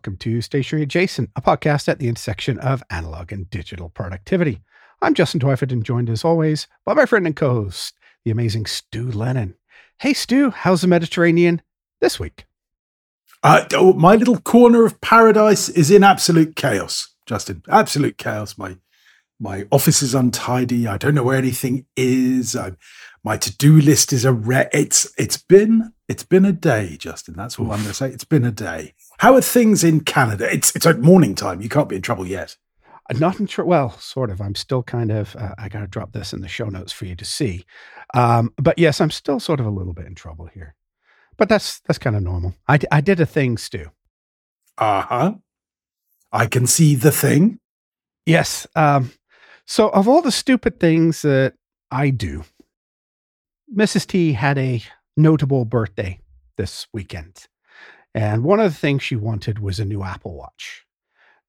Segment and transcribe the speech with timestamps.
[0.00, 4.62] welcome to Stationery Adjacent, a podcast at the intersection of analog and digital productivity.
[5.02, 8.64] I'm Justin Twyford and joined as always by my friend and co host, the amazing
[8.64, 9.56] Stu Lennon.
[9.98, 11.60] Hey, Stu, how's the Mediterranean
[12.00, 12.46] this week?
[13.42, 17.62] Uh, oh, my little corner of paradise is in absolute chaos, Justin.
[17.68, 18.56] Absolute chaos.
[18.56, 18.78] My
[19.38, 20.86] my office is untidy.
[20.86, 22.56] I don't know where anything is.
[22.56, 22.72] I,
[23.22, 24.70] my to do list is a wreck.
[24.72, 27.34] It's it's been it's been a day, Justin.
[27.36, 27.72] That's all Oof.
[27.72, 28.08] I'm going to say.
[28.08, 28.94] It's been a day.
[29.20, 30.50] How are things in Canada?
[30.50, 31.60] It's it's like morning time.
[31.60, 32.56] You can't be in trouble yet.
[33.10, 33.68] Uh, not in trouble.
[33.68, 34.40] Well, sort of.
[34.40, 35.36] I'm still kind of.
[35.36, 37.66] Uh, I got to drop this in the show notes for you to see.
[38.14, 40.74] Um, but yes, I'm still sort of a little bit in trouble here.
[41.36, 42.54] But that's that's kind of normal.
[42.66, 43.90] I I did a thing, Stu.
[44.78, 45.34] Uh huh.
[46.32, 47.60] I can see the thing.
[48.24, 48.66] Yes.
[48.74, 49.12] Um,
[49.66, 51.52] so of all the stupid things that
[51.90, 52.44] I do,
[53.70, 54.06] Mrs.
[54.06, 54.82] T had a
[55.14, 56.20] notable birthday
[56.56, 57.48] this weekend.
[58.14, 60.84] And one of the things she wanted was a new Apple Watch.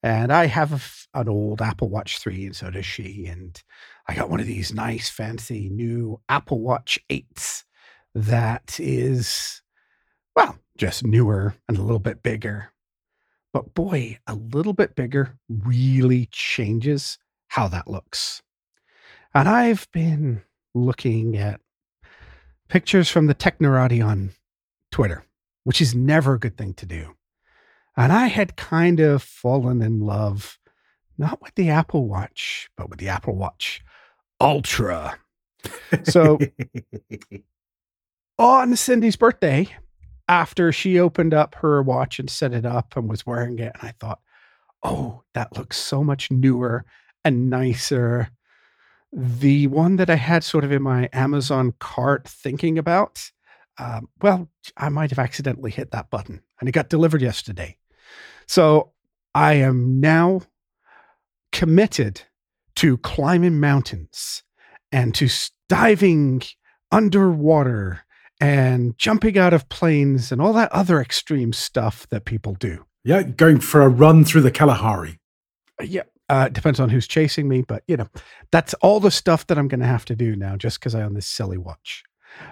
[0.03, 3.25] And I have an old Apple Watch 3, and so does she.
[3.27, 3.61] And
[4.07, 7.63] I got one of these nice, fancy new Apple Watch 8s
[8.15, 9.61] that is,
[10.35, 12.71] well, just newer and a little bit bigger.
[13.53, 17.17] But boy, a little bit bigger really changes
[17.49, 18.41] how that looks.
[19.33, 20.41] And I've been
[20.73, 21.61] looking at
[22.69, 24.31] pictures from the Technorati on
[24.91, 25.23] Twitter,
[25.63, 27.15] which is never a good thing to do.
[27.97, 30.57] And I had kind of fallen in love,
[31.17, 33.83] not with the Apple Watch, but with the Apple Watch
[34.39, 35.17] Ultra.
[36.03, 36.39] So
[38.39, 39.67] on Cindy's birthday,
[40.27, 43.89] after she opened up her watch and set it up and was wearing it, and
[43.89, 44.21] I thought,
[44.83, 46.85] oh, that looks so much newer
[47.23, 48.31] and nicer
[49.13, 53.31] the one that I had sort of in my Amazon cart thinking about,
[53.81, 54.47] um, well,
[54.77, 57.77] I might have accidentally hit that button and it got delivered yesterday.
[58.47, 58.91] So
[59.33, 60.41] I am now
[61.51, 62.21] committed
[62.75, 64.43] to climbing mountains
[64.91, 65.27] and to
[65.67, 66.43] diving
[66.91, 68.01] underwater
[68.39, 72.85] and jumping out of planes and all that other extreme stuff that people do.
[73.03, 75.19] Yeah, going for a run through the Kalahari.
[75.81, 78.09] Yeah, uh, it depends on who's chasing me, but you know,
[78.51, 81.01] that's all the stuff that I'm going to have to do now just because I
[81.01, 82.03] own this silly watch.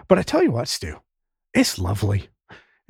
[0.07, 0.97] But I tell you what, Stu,
[1.53, 2.29] it's lovely.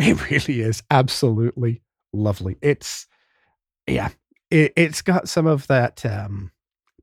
[0.02, 1.81] It really is absolutely
[2.14, 2.56] lovely.
[2.62, 3.06] It's,
[3.86, 4.08] yeah,
[4.50, 6.53] it, has got some of that um,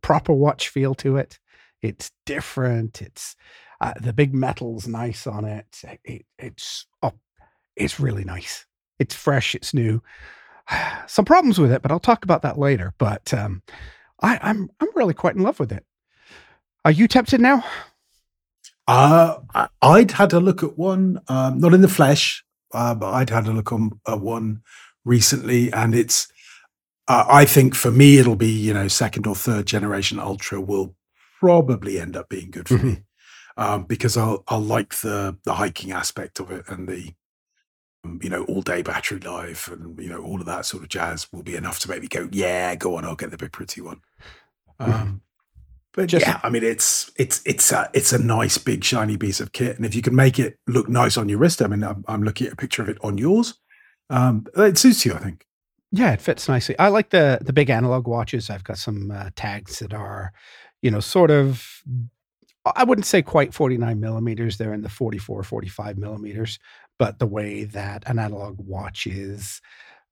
[0.00, 1.38] proper watch feel to it.
[1.82, 3.02] It's different.
[3.02, 3.36] It's
[3.82, 5.82] uh, the big metal's nice on it.
[6.04, 6.24] it.
[6.38, 7.12] It's oh,
[7.76, 8.64] it's really nice.
[8.98, 9.54] It's fresh.
[9.54, 10.02] It's new.
[11.06, 12.94] some problems with it, but I'll talk about that later.
[12.98, 13.62] But um,
[14.22, 15.84] I, I'm I'm really quite in love with it.
[16.84, 17.64] Are you tempted now?
[18.88, 19.38] Uh,
[19.82, 23.48] I'd had a look at one, um, not in the flesh, uh, but I'd had
[23.48, 24.62] a look on at one
[25.04, 26.28] recently, and it's.
[27.08, 30.94] Uh, I think for me, it'll be you know second or third generation Ultra will
[31.38, 32.88] probably end up being good for mm-hmm.
[32.88, 33.02] me
[33.56, 37.14] um, because I'll I'll like the the hiking aspect of it and the
[38.20, 41.26] you know, all day battery life and, you know, all of that sort of jazz
[41.32, 43.80] will be enough to make me go, yeah, go on, I'll get the big pretty
[43.80, 44.00] one.
[44.80, 44.92] Mm-hmm.
[44.92, 45.22] Um,
[45.96, 49.40] but Just, yeah, I mean, it's it's it's a it's a nice big shiny piece
[49.40, 51.82] of kit, and if you can make it look nice on your wrist, I mean,
[51.82, 53.54] I'm, I'm looking at a picture of it on yours.
[54.10, 55.46] Um, it suits you, I think.
[55.90, 56.78] Yeah, it fits nicely.
[56.78, 58.50] I like the the big analog watches.
[58.50, 60.32] I've got some uh, tags that are,
[60.82, 61.82] you know, sort of
[62.76, 64.58] I wouldn't say quite 49 millimeters.
[64.58, 66.58] They're in the 44, 45 millimeters
[66.98, 69.60] but the way that an analog watch is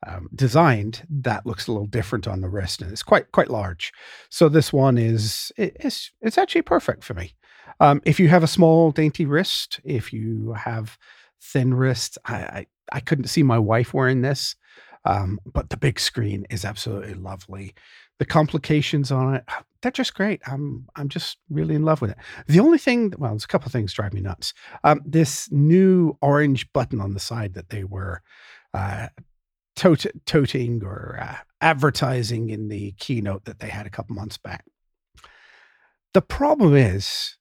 [0.06, 3.92] um, designed, that looks a little different on the wrist, and it's quite quite large.
[4.30, 7.34] So this one is it's it's actually perfect for me.
[7.80, 10.98] Um, if you have a small dainty wrist, if you have
[11.40, 14.56] thin wrists, I, I, I couldn't see my wife wearing this,
[15.04, 17.74] um, but the big screen is absolutely lovely.
[18.18, 19.44] The complications on it,
[19.82, 20.40] they're just great.
[20.46, 22.16] I'm I'm just really in love with it.
[22.46, 24.54] The only thing, well, there's a couple of things drive me nuts.
[24.84, 28.22] Um, this new orange button on the side that they were
[28.72, 29.08] uh,
[29.76, 34.64] tot- toting or uh, advertising in the keynote that they had a couple months back.
[36.12, 37.36] The problem is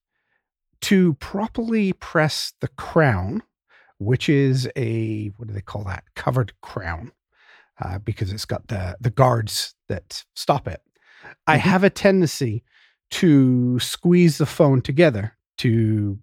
[0.82, 3.44] to properly press the crown,
[4.00, 6.04] which is a what do they call that?
[6.16, 7.12] Covered crown,
[7.82, 10.82] uh, because it's got the the guards that stop it.
[11.48, 11.70] I mm-hmm.
[11.70, 12.64] have a tendency
[13.12, 16.18] to squeeze the phone together to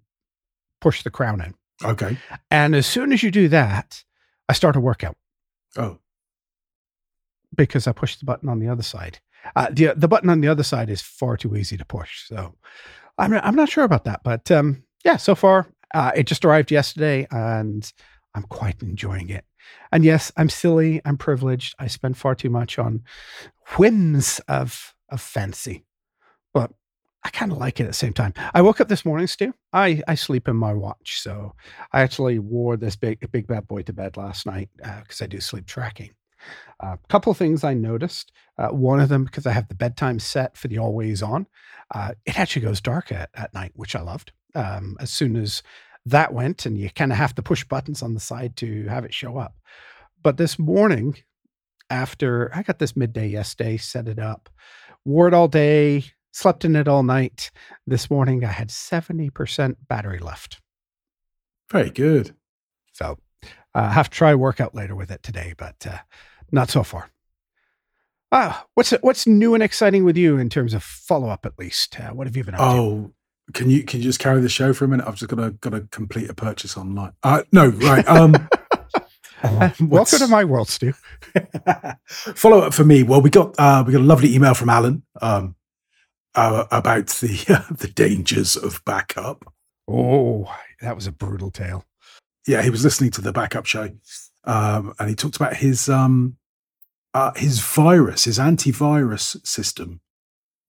[0.81, 1.53] push the crown in.
[1.83, 2.17] Okay.
[2.49, 4.03] And as soon as you do that,
[4.49, 5.15] I start a workout.
[5.77, 5.97] Oh.
[7.55, 9.19] Because I pushed the button on the other side.
[9.55, 12.27] Uh, the the button on the other side is far too easy to push.
[12.27, 12.53] So
[13.17, 16.71] I'm I'm not sure about that, but um, yeah, so far uh, it just arrived
[16.71, 17.91] yesterday, and
[18.35, 19.45] I'm quite enjoying it.
[19.91, 21.01] And yes, I'm silly.
[21.05, 21.75] I'm privileged.
[21.79, 23.03] I spend far too much on
[23.77, 25.85] whims of of fancy,
[26.53, 26.71] but
[27.23, 28.33] I kind of like it at the same time.
[28.53, 29.53] I woke up this morning, Stu.
[29.73, 31.21] I, I sleep in my watch.
[31.21, 31.53] So
[31.91, 35.27] I actually wore this big, big bad boy to bed last night because uh, I
[35.27, 36.11] do sleep tracking.
[36.81, 38.31] A uh, couple things I noticed.
[38.57, 41.45] Uh, one of them, because I have the bedtime set for the always on,
[41.93, 44.31] uh, it actually goes dark at, at night, which I loved.
[44.55, 45.61] Um, as soon as
[46.07, 49.05] that went, and you kind of have to push buttons on the side to have
[49.05, 49.55] it show up.
[50.23, 51.17] But this morning,
[51.91, 54.49] after I got this midday yesterday, set it up,
[55.05, 57.51] wore it all day, Slept in it all night.
[57.85, 60.61] This morning, I had 70% battery left.
[61.69, 62.35] Very good.
[62.93, 63.17] So
[63.73, 65.99] I uh, have to try workout later with it today, but uh,
[66.51, 67.09] not so far.
[68.33, 71.45] Ah, what's what's new and exciting with you in terms of follow up?
[71.45, 73.13] At least, uh, what have you been up oh,
[73.47, 73.53] to?
[73.53, 75.05] can you can you just carry the show for a minute?
[75.05, 77.11] I've just got to got to complete a purchase online.
[77.23, 78.07] Uh, no, right.
[78.07, 78.33] Um,
[79.81, 80.93] welcome to my world, Stu.
[82.07, 83.03] follow up for me.
[83.03, 85.03] Well, we got uh, we got a lovely email from Alan.
[85.21, 85.55] Um,
[86.35, 89.53] uh, about the uh, the dangers of backup.
[89.87, 91.85] Oh, that was a brutal tale.
[92.47, 93.89] Yeah, he was listening to the backup show,
[94.45, 96.37] um, and he talked about his um,
[97.13, 100.01] uh, his virus, his antivirus system,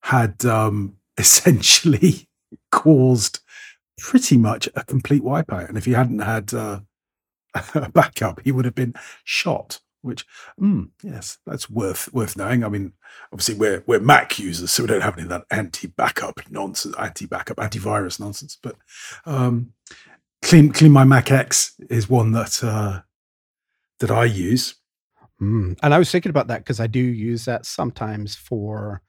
[0.02, 2.28] had um, essentially
[2.70, 3.40] caused
[3.98, 5.68] pretty much a complete wipeout.
[5.68, 6.80] And if he hadn't had uh,
[7.74, 8.94] a backup, he would have been
[9.24, 10.26] shot which
[10.60, 12.92] mm, yes that's worth worth knowing i mean
[13.32, 17.56] obviously we're we're mac users so we don't have any of that anti-backup nonsense anti-backup
[17.56, 18.76] antivirus nonsense but
[19.24, 19.72] um,
[20.42, 23.00] clean clean my mac x is one that uh,
[24.00, 24.74] that i use
[25.40, 25.76] mm.
[25.82, 29.00] and i was thinking about that because i do use that sometimes for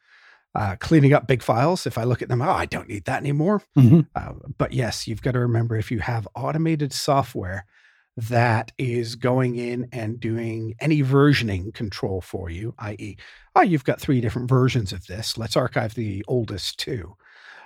[0.55, 3.19] uh, cleaning up big files if i look at them oh i don't need that
[3.19, 4.01] anymore mm-hmm.
[4.15, 7.65] uh, but yes you've got to remember if you have automated software
[8.15, 13.17] that is going in and doing any versioning control for you, i.e.,
[13.55, 15.37] oh, you've got three different versions of this.
[15.37, 17.15] Let's archive the oldest two.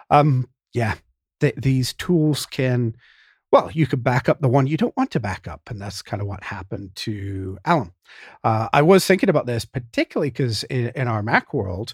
[0.09, 0.95] Um, yeah,
[1.41, 2.95] th- these tools can,
[3.51, 5.61] well, you could back up the one you don't want to back up.
[5.69, 7.91] And that's kind of what happened to Alan.
[8.43, 11.93] Uh, I was thinking about this particularly because in, in our Mac world,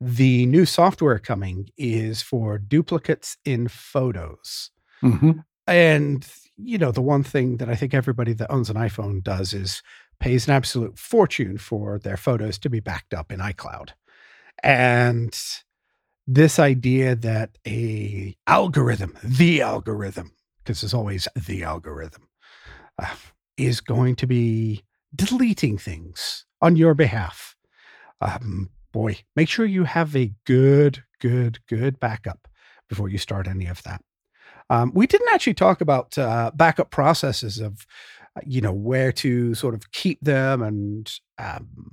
[0.00, 4.70] the new software coming is for duplicates in photos.
[5.02, 5.32] Mm-hmm.
[5.68, 6.26] And
[6.64, 9.82] you know, the one thing that I think everybody that owns an iPhone does is
[10.20, 13.90] pays an absolute fortune for their photos to be backed up in iCloud.
[14.62, 15.36] And
[16.26, 22.28] this idea that a algorithm, the algorithm, because there's always the algorithm,
[22.98, 23.14] uh,
[23.56, 27.56] is going to be deleting things on your behalf.
[28.20, 32.46] Um, boy, make sure you have a good, good, good backup
[32.88, 34.00] before you start any of that.
[34.70, 37.86] Um, we didn't actually talk about uh, backup processes of,
[38.36, 41.92] uh, you know, where to sort of keep them and, um,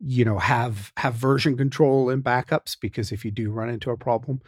[0.00, 3.96] you know, have have version control in backups because if you do run into a
[3.96, 4.40] problem,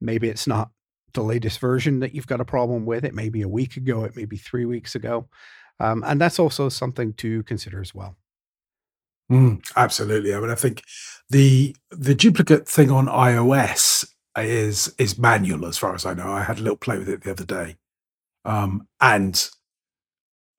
[0.00, 0.70] maybe it's not
[1.14, 3.04] the latest version that you've got a problem with.
[3.04, 4.04] It may be a week ago.
[4.04, 5.28] It may be three weeks ago,
[5.80, 8.16] um, and that's also something to consider as well.
[9.30, 10.34] Mm, absolutely.
[10.34, 10.82] I mean, I think
[11.30, 16.30] the the duplicate thing on iOS is is manual as far as I know.
[16.30, 17.76] I had a little play with it the other day,
[18.44, 19.48] um, and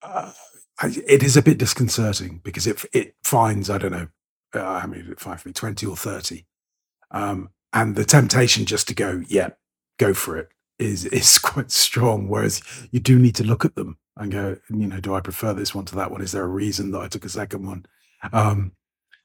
[0.02, 0.32] uh,
[0.80, 4.08] I, it is a bit disconcerting because it it finds I don't know
[4.54, 6.46] uh, how many it find for me twenty or thirty,
[7.12, 9.50] um, and the temptation just to go yeah
[9.98, 12.28] go for it is is quite strong.
[12.28, 12.62] Whereas
[12.92, 15.74] you do need to look at them and go you know do I prefer this
[15.74, 16.22] one to that one?
[16.22, 17.86] Is there a reason that I took a second one?
[18.34, 18.74] Um,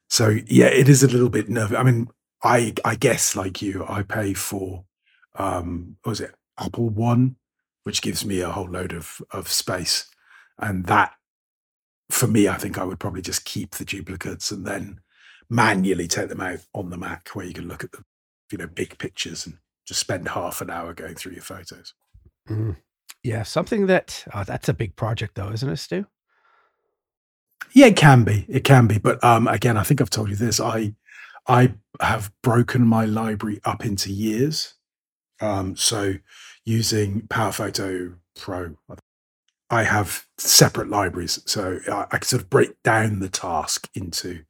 [0.09, 1.77] so yeah, it is a little bit nervous.
[1.77, 2.09] I mean,
[2.45, 4.85] I I guess like you, I pay for
[5.37, 7.37] um what was it Apple One,
[7.85, 10.07] which gives me a whole load of of space,
[10.59, 11.15] and that
[12.11, 15.01] for me, I think I would probably just keep the duplicates and then
[15.51, 18.05] manually take them out on the Mac where you can look at the
[18.53, 21.95] you know big pictures and just spend half an hour going through your photos.
[22.49, 22.77] Mm.
[23.23, 26.07] Yeah, something that oh, that's a big project though, isn't it, Stu?
[27.73, 28.45] Yeah, it can be.
[28.49, 28.99] It can be.
[28.99, 30.61] But um, again, I think I've told you this.
[30.61, 30.95] I
[31.47, 34.75] I have broken my library up into years.
[35.41, 36.15] Um, so
[36.65, 38.77] using PowerPhoto Pro,
[39.71, 41.41] I have separate libraries.
[41.47, 44.45] So I, I can sort of break down the task into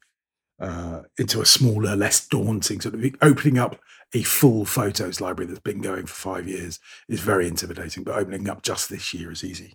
[0.61, 3.81] uh, into a smaller, less daunting sort of opening up
[4.15, 8.49] a full photos library that's been going for five years is very intimidating, but opening
[8.49, 9.75] up just this year is easy.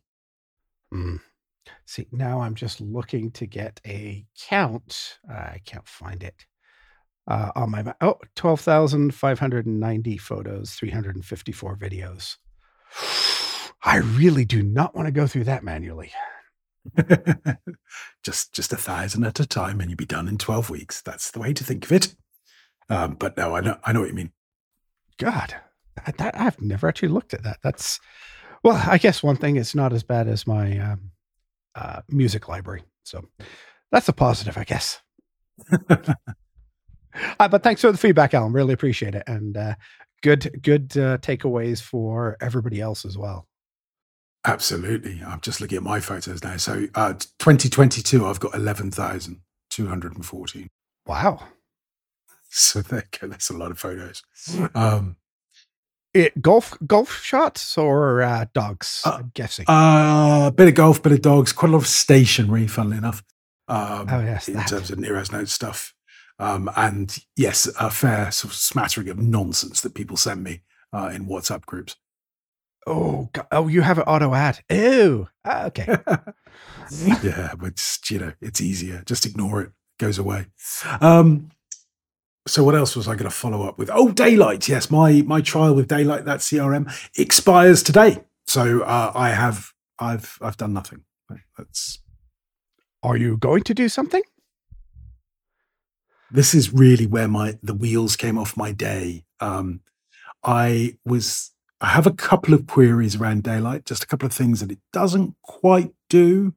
[0.93, 1.19] Mm.
[1.85, 5.19] See, now I'm just looking to get a count.
[5.29, 6.45] Uh, I can't find it
[7.29, 12.36] uh, on my oh 12,590 photos, 354 videos.
[13.83, 16.12] I really do not want to go through that manually.
[18.24, 21.01] just just a thousand at a time, and you'd be done in twelve weeks.
[21.01, 22.15] That's the way to think of it.
[22.89, 24.31] Um, but no, I know I know what you mean.
[25.17, 25.55] God,
[26.05, 27.59] that, that, I've never actually looked at that.
[27.62, 28.00] That's
[28.63, 31.12] well, I guess one thing it's not as bad as my um,
[31.75, 33.25] uh, music library, so
[33.91, 35.01] that's a positive, I guess.
[37.39, 38.53] uh, but thanks for the feedback, Alan.
[38.53, 39.75] Really appreciate it, and uh,
[40.21, 43.47] good good uh, takeaways for everybody else as well.
[44.45, 45.21] Absolutely.
[45.25, 46.55] I'm just looking at my photos now.
[46.55, 50.69] So, uh, 2022, I've got 11,214.
[51.05, 51.43] Wow.
[52.49, 53.27] So there you go.
[53.27, 54.23] That's a lot of photos.
[54.73, 55.17] Um,
[56.13, 59.01] it, golf golf shots or uh, dogs?
[59.05, 59.65] Uh, I'm guessing.
[59.67, 61.53] A uh, bit of golf, bit of dogs.
[61.53, 63.23] Quite a lot of stationery, funnily enough.
[63.67, 64.67] Um, oh yes, in that.
[64.67, 65.93] terms of Nero's note stuff,
[66.39, 70.62] um, and yes, a fair sort of smattering of nonsense that people send me
[70.93, 71.98] uh, in WhatsApp groups.
[72.88, 73.48] Oh, God.
[73.51, 74.63] oh, you have an auto ad.
[74.69, 75.27] Ew.
[75.46, 75.86] Ah, okay.
[77.22, 79.03] yeah, but just, you know, it's easier.
[79.05, 79.67] Just ignore it.
[79.67, 80.48] it goes away.
[81.01, 81.51] Um,
[82.48, 83.89] so what else was I going to follow up with?
[83.93, 84.67] Oh, Daylight.
[84.67, 88.24] Yes, my my trial with Daylight, that CRM, expires today.
[88.48, 91.03] So uh, I have I've I've done nothing.
[91.58, 92.00] That's.
[93.03, 94.24] Are you going to do something?
[96.31, 99.25] This is really where my the wheels came off my day.
[99.39, 99.81] Um,
[100.43, 104.59] I was I have a couple of queries around Daylight, just a couple of things
[104.59, 106.53] that it doesn't quite do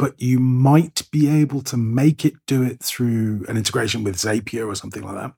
[0.00, 4.66] but you might be able to make it do it through an integration with Zapier
[4.66, 5.32] or something like that.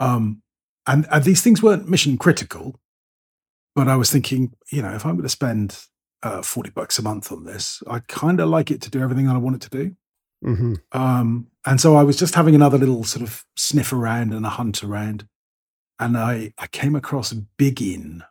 [0.00, 0.42] Um,
[0.84, 2.80] and, and these things weren't mission critical,
[3.76, 5.84] but I was thinking, you know, if I'm going to spend
[6.24, 9.28] uh, 40 bucks a month on this, I'd kind of like it to do everything
[9.28, 9.96] I want it to do.
[10.44, 10.74] Mm-hmm.
[10.92, 14.50] Um, and so I was just having another little sort of sniff around and a
[14.50, 15.26] hunt around.
[15.98, 18.22] And I, I came across Bigin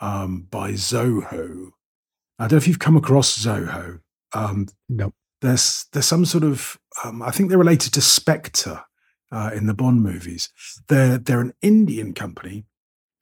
[0.00, 1.70] um, by Zoho.
[2.38, 4.00] I don't know if you've come across Zoho.
[4.32, 5.12] Um, no.
[5.40, 8.82] There's there's some sort of um, I think they're related to Spectre
[9.30, 10.50] uh, in the Bond movies.
[10.88, 12.66] They're they're an Indian company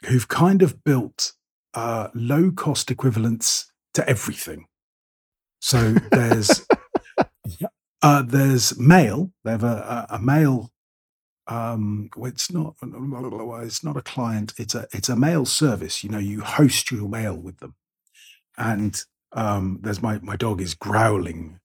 [0.07, 1.33] who've kind of built
[1.75, 4.67] uh, low cost equivalents to everything.
[5.61, 6.67] So there's
[8.07, 9.33] uh, there's mail.
[9.45, 10.71] They have a, a, a mail.
[11.49, 14.53] Um, it's not it's not a client.
[14.59, 16.05] It's a it's a mail service.
[16.05, 17.75] You know, you host your mail with them,
[18.57, 19.01] and
[19.33, 21.59] um, there's my my dog is growling,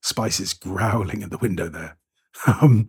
[0.00, 1.96] Spice is growling at the window there.
[2.46, 2.88] Um,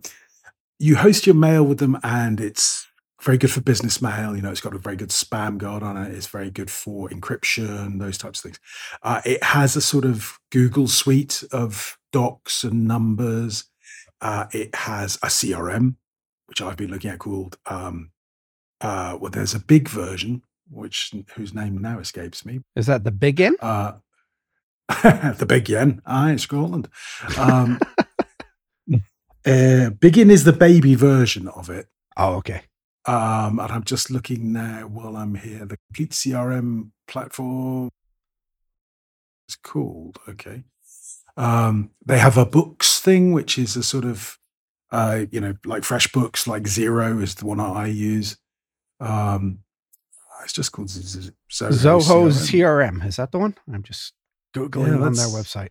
[0.78, 2.86] you host your mail with them, and it's
[3.20, 4.36] very good for business mail.
[4.36, 6.14] You know, it's got a very good spam guard on it.
[6.14, 8.60] It's very good for encryption, those types of things.
[9.02, 13.64] Uh, it has a sort of Google suite of docs and numbers.
[14.20, 15.96] Uh, it has a CRM,
[16.46, 17.58] which I've been looking at called.
[17.66, 18.10] Um,
[18.80, 22.60] uh, well, there's a big version, which whose name now escapes me.
[22.76, 23.54] Is that the Bigin?
[23.60, 23.92] Uh,
[25.02, 26.02] the big yen.
[26.04, 26.88] Aye, Scotland.
[27.38, 27.78] Um,
[28.92, 31.86] uh, Bigin is the baby version of it.
[32.16, 32.62] Oh, okay.
[33.06, 35.64] Um, and I'm just looking now while I'm here.
[35.64, 37.90] The complete CRM platform
[39.48, 40.18] is called.
[40.28, 40.64] Okay.
[41.40, 44.38] Um, they have a books thing, which is a sort of,
[44.92, 48.36] uh, you know, like FreshBooks, like Xero is the one I use.
[49.00, 49.60] Um,
[50.44, 53.00] it's just called Zoho, Zoho CRM.
[53.00, 53.06] CRM.
[53.06, 53.56] Is that the one?
[53.72, 54.12] I'm just
[54.54, 55.70] Googling yeah, on their website.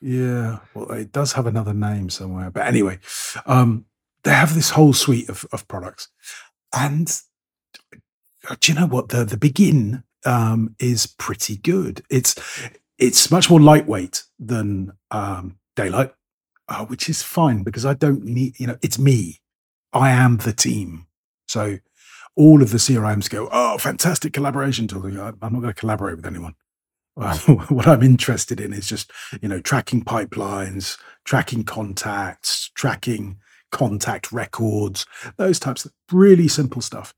[0.00, 3.00] Yeah, well, it does have another name somewhere, but anyway,
[3.46, 3.86] um,
[4.22, 6.08] they have this whole suite of, of products,
[6.72, 7.20] and
[8.48, 12.02] uh, do you know what the the Bigin um, is pretty good.
[12.10, 12.34] It's
[13.00, 16.12] it's much more lightweight than um, Daylight,
[16.68, 19.40] uh, which is fine because I don't need you know it's me.
[19.92, 21.06] I am the team,
[21.48, 21.78] so
[22.36, 25.04] all of the CRMs go, oh, fantastic collaboration tool.
[25.06, 26.54] I'm not going to collaborate with anyone.
[27.68, 33.38] what I'm interested in is just, you know, tracking pipelines, tracking contacts, tracking
[33.70, 37.12] contact records, those types of really simple stuff.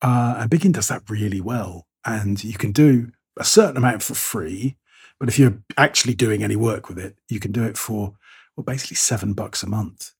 [0.00, 1.86] Uh, and Bigin does that really well.
[2.04, 4.76] And you can do a certain amount for free.
[5.22, 8.14] But if you're actually doing any work with it, you can do it for,
[8.56, 10.10] well, basically seven bucks a month.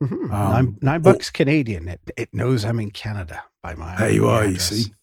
[0.00, 0.32] Mm-hmm.
[0.32, 1.88] Um, nine, nine bucks or, Canadian.
[1.88, 3.96] It, it knows I'm in Canada by my.
[3.96, 4.70] There you are, address.
[4.70, 4.94] you see.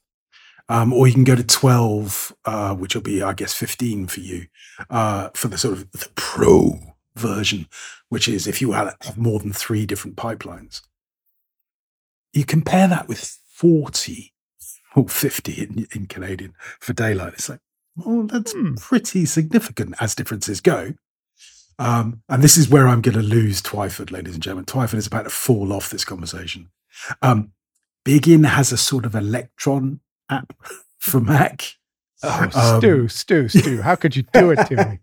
[0.70, 4.22] Um, or you can go to 12, uh, which will be, I guess, 15 for
[4.22, 4.48] you
[4.90, 6.80] uh, for the sort of the pro
[7.18, 7.68] version,
[8.08, 10.84] which is if you have more than three different pipelines.
[12.32, 14.34] You compare that with 40
[14.96, 17.34] or 50 in, in Canadian for daylight.
[17.34, 17.60] It's like,
[17.98, 18.76] well, that's hmm.
[18.76, 20.94] pretty significant as differences go.
[21.80, 24.66] Um, and this is where I'm going to lose Twyford, ladies and gentlemen.
[24.66, 26.70] Twyford is about to fall off this conversation.
[27.22, 27.52] Um,
[28.06, 30.00] has a sort of electron
[30.30, 30.54] app
[30.98, 31.74] for Mac.
[32.24, 35.00] Oh, um, Stu, Stu, Stu, how could you do it to me?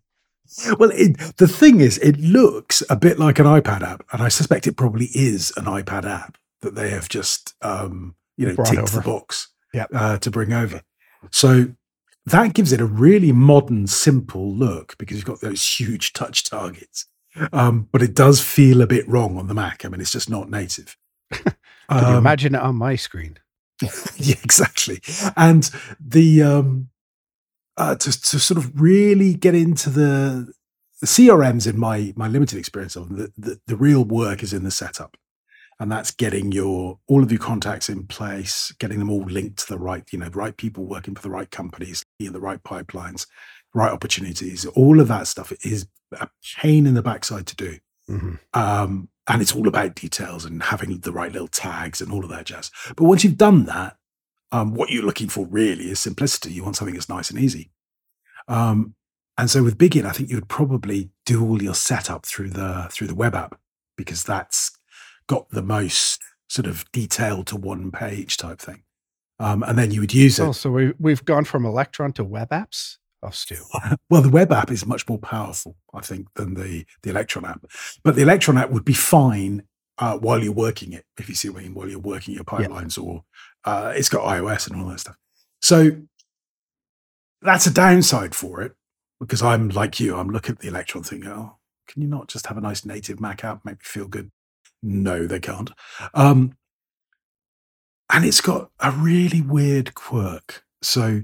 [0.78, 4.28] well, it, the thing is, it looks a bit like an iPad app, and I
[4.28, 8.68] suspect it probably is an iPad app that they have just, um, you know, Brought
[8.68, 8.96] ticked over.
[8.96, 9.90] the box Yep.
[9.94, 10.82] uh, to bring over.
[11.30, 11.74] So
[12.26, 17.06] that gives it a really modern, simple look because you've got those huge touch targets.
[17.52, 19.84] Um, but it does feel a bit wrong on the Mac.
[19.84, 20.96] I mean, it's just not native.
[21.32, 21.44] Can
[21.90, 23.38] you Um, imagine it on my screen?
[24.16, 25.00] yeah, exactly.
[25.36, 25.68] And
[26.00, 26.90] the um,
[27.76, 30.52] uh, to to sort of really get into the,
[31.00, 34.52] the CRMs in my my limited experience of them, the, the the real work is
[34.52, 35.16] in the setup,
[35.84, 39.68] and that's getting your all of your contacts in place, getting them all linked to
[39.68, 42.62] the right you know the right people working for the right companies, in the right
[42.64, 43.26] pipelines,
[43.74, 44.64] right opportunities.
[44.64, 45.86] All of that stuff is
[46.18, 47.76] a pain in the backside to do.
[48.08, 48.38] Mhm.
[48.54, 52.30] Um, and it's all about details and having the right little tags and all of
[52.30, 52.70] that jazz.
[52.96, 53.98] But once you've done that,
[54.52, 56.50] um, what you're looking for really is simplicity.
[56.54, 57.72] You want something that's nice and easy.
[58.48, 58.94] Um,
[59.36, 62.88] and so with Bigin, I think you would probably do all your setup through the
[62.90, 63.58] through the web app
[63.98, 64.73] because that's
[65.28, 68.82] got the most sort of detail to one page type thing.
[69.40, 70.54] Um, and then you would use Oh, it.
[70.54, 72.98] so we, we've gone from Electron to web apps?
[73.22, 73.56] Oh, Stu.
[74.10, 77.64] Well, the web app is much more powerful, I think, than the the Electron app.
[78.04, 79.62] But the Electron app would be fine
[79.98, 82.44] uh, while you're working it, if you see what I mean, while you're working your
[82.46, 82.66] Yeah.
[82.68, 83.24] pipelines, or
[83.64, 85.16] uh, it's got iOS and all that stuff.
[85.62, 85.92] So
[87.42, 88.72] that's a downside for it
[89.20, 90.16] because I'm like you.
[90.16, 91.56] I'm looking at the Electron thinking, oh,
[91.88, 94.30] can you not just have a nice native Mac app, make me feel good?
[94.84, 95.70] No, they can't.
[96.12, 96.58] Um,
[98.12, 100.62] and it's got a really weird quirk.
[100.82, 101.22] So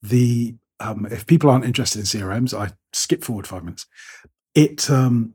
[0.00, 3.86] the um, if people aren't interested in CRMs, I skip forward five minutes.
[4.54, 5.34] It um,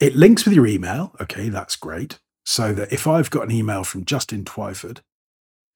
[0.00, 1.14] it links with your email.
[1.20, 2.20] Okay, that's great.
[2.46, 5.00] So that if I've got an email from Justin Twyford,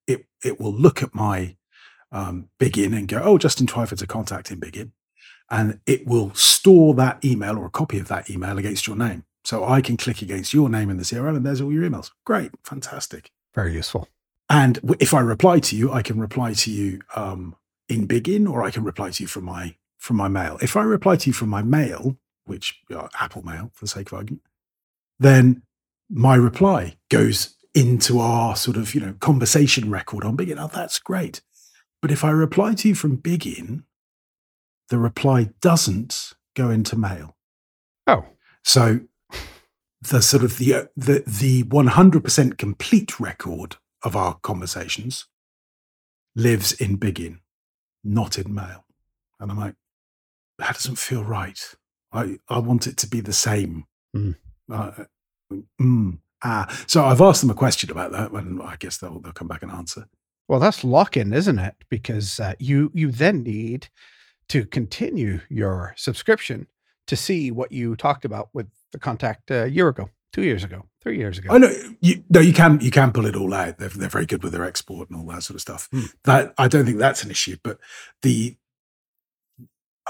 [0.07, 1.57] it it will look at my
[2.11, 4.93] um, Bigin and go, oh, Justin Twyford's a contact in Bigin,
[5.51, 9.25] and it will store that email or a copy of that email against your name.
[9.49, 12.11] So I can click against your name in the CRM, and there's all your emails.
[12.27, 13.31] Great, fantastic.
[13.55, 14.07] Very useful.
[14.51, 17.57] And if I reply to you, I can reply to you um,
[17.89, 20.59] in Bigin, or I can reply to you from my from my mail.
[20.61, 24.09] If I reply to you from my mail, which uh, Apple Mail for the sake
[24.09, 24.43] of argument,
[25.19, 25.63] then
[26.11, 30.63] my reply goes into our sort of you know conversation record on Bigin.
[30.63, 31.41] Oh, that's great.
[32.03, 33.85] But if I reply to you from Bigin,
[34.91, 37.35] the reply doesn't go into mail.
[38.07, 38.27] Oh,
[38.63, 39.08] So
[40.01, 45.27] the sort of the uh, the the one hundred percent complete record of our conversations
[46.37, 47.39] lives in Bigin,
[48.05, 48.85] not in Mail.
[49.41, 49.75] And I'm like,
[50.59, 51.59] that doesn't feel right.
[52.13, 53.87] I I want it to be the same.
[54.17, 54.37] Mm.
[54.71, 54.91] Uh,
[55.81, 56.85] mm, ah.
[56.87, 59.63] So I've asked them a question about that, and I guess they'll they'll come back
[59.63, 60.07] and answer.
[60.49, 61.75] well, that's lock-in, isn't it?
[61.89, 63.89] Because uh, you you then need
[64.49, 66.67] to continue your subscription
[67.07, 70.87] to see what you talked about with the contact a year ago, two years ago,
[71.03, 71.53] three years ago.
[71.53, 73.79] I know you no, you can you can pull it all out.
[73.79, 75.89] They're they're very good with their export and all that sort of stuff.
[75.91, 76.05] Hmm.
[76.25, 77.79] That I don't think that's an issue, but
[78.23, 78.57] the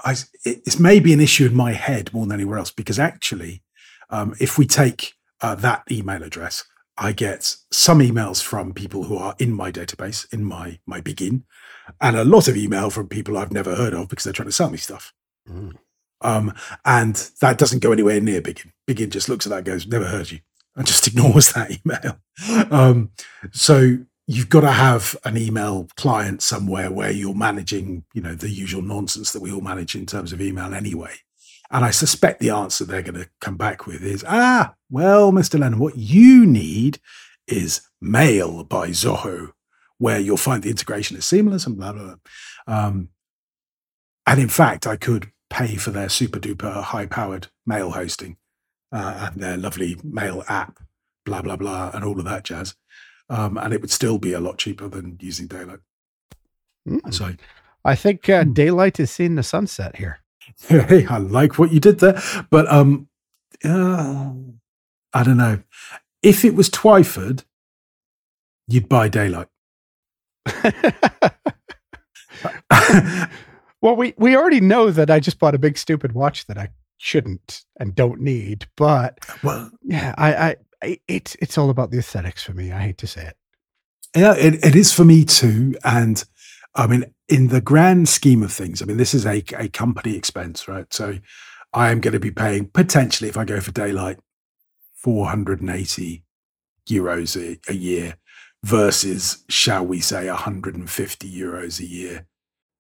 [0.05, 3.63] I it's maybe an issue in my head more than anywhere else because actually,
[4.11, 6.65] um, if we take uh, that email address,
[6.97, 11.45] I get some emails from people who are in my database in my my Bigin,
[12.01, 14.53] and a lot of email from people I've never heard of because they're trying to
[14.53, 15.13] sell me stuff.
[15.49, 15.75] Mm.
[16.21, 16.53] Um,
[16.85, 18.73] and that doesn't go anywhere near Bigin.
[18.89, 20.41] Bigin just looks at that, goes, "Never heard you,"
[20.77, 22.19] and just ignores that email.
[22.71, 23.11] Um,
[23.53, 28.51] so you've got to have an email client somewhere where you're managing, you know, the
[28.51, 31.15] usual nonsense that we all manage in terms of email anyway.
[31.71, 35.59] And I suspect the answer they're going to come back with is, ah, well, Mr.
[35.59, 36.99] Lennon, what you need
[37.47, 39.53] is Mail by Zoho,
[39.97, 42.17] where you'll find the integration is seamless and blah, blah, blah.
[42.67, 43.09] Um,
[44.27, 48.37] and in fact, I could pay for their super duper high powered mail hosting
[48.93, 50.79] uh, and their lovely mail app,
[51.25, 52.75] blah, blah, blah, and all of that jazz.
[53.31, 55.81] Um, and it would still be a lot cheaper than using Daylight.
[56.89, 57.13] Mm.
[57.13, 57.35] So,
[57.85, 58.53] I think uh, Hmm.
[58.53, 60.21] daylight is seeing the sunset here.
[60.69, 62.21] hey, I like what you did there.
[62.51, 63.09] But um,
[63.65, 64.33] uh,
[65.13, 65.63] I don't know.
[66.23, 67.45] If it was Twyford,
[68.67, 69.49] you'd buy Daylight.
[73.81, 76.69] well, we we already know that I just bought a big stupid watch that I
[76.99, 81.99] shouldn't and don't need, but well, yeah, I, I, I it's it's all about the
[81.99, 82.73] aesthetics for me.
[82.73, 83.37] I hate to say it.
[84.17, 85.75] Yeah, it, it is for me too.
[85.85, 86.25] And
[86.75, 90.17] I mean, in the grand scheme of things, I mean, this is a, a company
[90.17, 90.93] expense, right?
[90.93, 91.19] So
[91.73, 94.19] I am going to be paying potentially, if I go for daylight,
[94.95, 96.25] 480
[96.89, 98.17] euros a, a year
[98.65, 102.27] versus, shall we say, 150 euros a year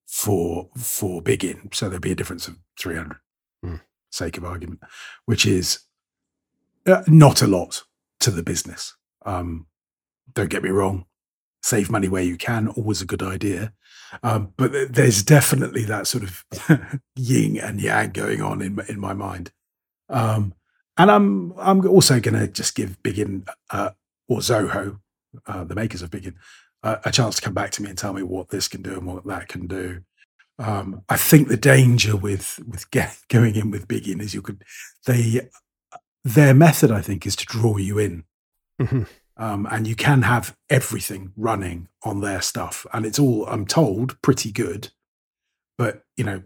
[0.08, 1.72] for for Bigin.
[1.74, 3.18] So there'd be a difference of 300.
[3.62, 3.76] Hmm.
[4.10, 4.80] sake of argument,
[5.26, 5.80] which is
[6.86, 7.82] uh, not a lot
[8.20, 8.96] to the business.
[9.26, 9.66] Um,
[10.32, 11.06] don't get me wrong,
[11.60, 13.72] save money where you can, always a good idea.
[14.22, 16.44] Um, but there's definitely that sort of
[17.16, 19.52] yin and yang going on in in my mind.
[20.08, 20.54] Um,
[20.96, 23.90] and I'm I'm also going to just give Bigin uh,
[24.28, 25.00] or Zoho,
[25.46, 26.34] uh, the makers of Bigin,
[26.82, 29.06] a chance to come back to me and tell me what this can do and
[29.06, 30.02] what that can do.
[30.58, 34.64] Um, I think the danger with with get, going in with Bigin is you could
[35.06, 35.48] they
[36.24, 38.24] their method I think is to draw you in.
[38.80, 39.02] Mm-hmm.
[39.40, 44.20] Um, and you can have everything running on their stuff, and it's all I'm told
[44.20, 44.90] pretty good.
[45.76, 46.42] But you know,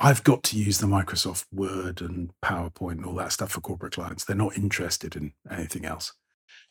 [0.00, 3.94] I've got to use the Microsoft Word and PowerPoint and all that stuff for corporate
[3.94, 4.24] clients.
[4.24, 6.12] They're not interested in anything else.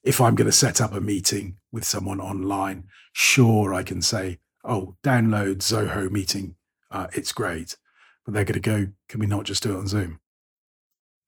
[0.03, 4.39] If I'm going to set up a meeting with someone online, sure, I can say,
[4.63, 6.55] oh, download Zoho meeting.
[6.91, 7.77] Uh, it's great.
[8.25, 10.19] But they're going to go, can we not just do it on Zoom?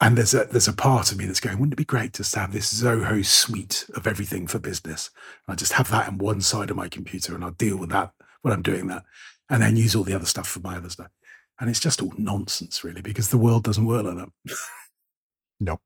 [0.02, 2.34] And there's a there's a part of me that's going, wouldn't it be great just
[2.34, 5.10] to have this Zoho suite of everything for business?
[5.48, 7.90] And I just have that on one side of my computer and I'll deal with
[7.92, 8.12] that
[8.42, 9.04] when I'm doing that.
[9.50, 11.12] And then use all the other stuff for my other stuff.
[11.60, 14.58] And it's just all nonsense, really, because the world doesn't work like that.
[15.62, 15.82] nope.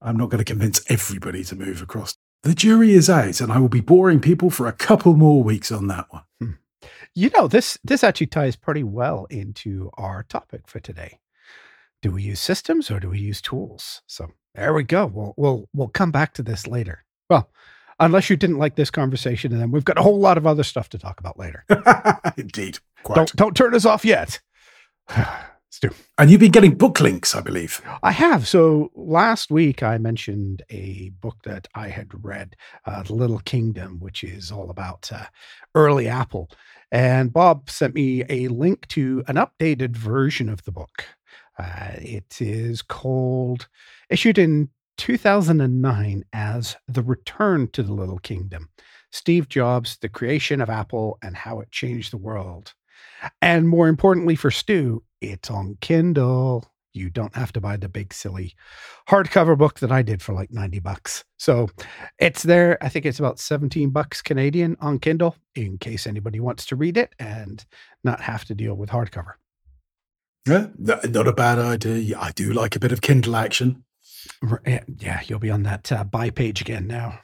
[0.00, 2.16] I'm not going to convince everybody to move across.
[2.44, 5.72] The jury is out, and I will be boring people for a couple more weeks
[5.72, 6.22] on that one.
[6.40, 6.50] Hmm.
[7.14, 11.18] You know, this this actually ties pretty well into our topic for today.
[12.00, 14.02] Do we use systems or do we use tools?
[14.06, 15.06] So there we go.
[15.06, 17.04] We'll we'll we'll come back to this later.
[17.28, 17.50] Well,
[17.98, 20.62] unless you didn't like this conversation, and then we've got a whole lot of other
[20.62, 21.64] stuff to talk about later.
[22.36, 22.78] Indeed.
[23.02, 23.16] Quite.
[23.16, 24.38] Don't don't turn us off yet.
[25.70, 25.90] Stu.
[26.16, 27.82] And you've been getting book links, I believe.
[28.02, 28.48] I have.
[28.48, 34.00] So last week I mentioned a book that I had read, uh, The Little Kingdom,
[34.00, 35.26] which is all about uh,
[35.74, 36.50] early Apple.
[36.90, 41.04] And Bob sent me a link to an updated version of the book.
[41.58, 43.68] Uh, it is called,
[44.08, 48.70] issued in 2009 as The Return to the Little Kingdom
[49.10, 52.74] Steve Jobs, The Creation of Apple, and How It Changed the World.
[53.42, 56.70] And more importantly for Stu, it's on Kindle.
[56.94, 58.54] You don't have to buy the big silly
[59.08, 61.24] hardcover book that I did for like 90 bucks.
[61.36, 61.68] So
[62.18, 62.78] it's there.
[62.82, 66.96] I think it's about 17 bucks Canadian on Kindle in case anybody wants to read
[66.96, 67.64] it and
[68.02, 69.32] not have to deal with hardcover.
[70.46, 72.18] Yeah, not a bad idea.
[72.18, 73.84] I do like a bit of Kindle action.
[74.66, 77.20] Yeah, you'll be on that uh, buy page again now.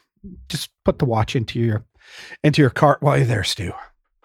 [0.47, 1.85] Just put the watch into your
[2.43, 3.73] into your cart while you're there, Stu.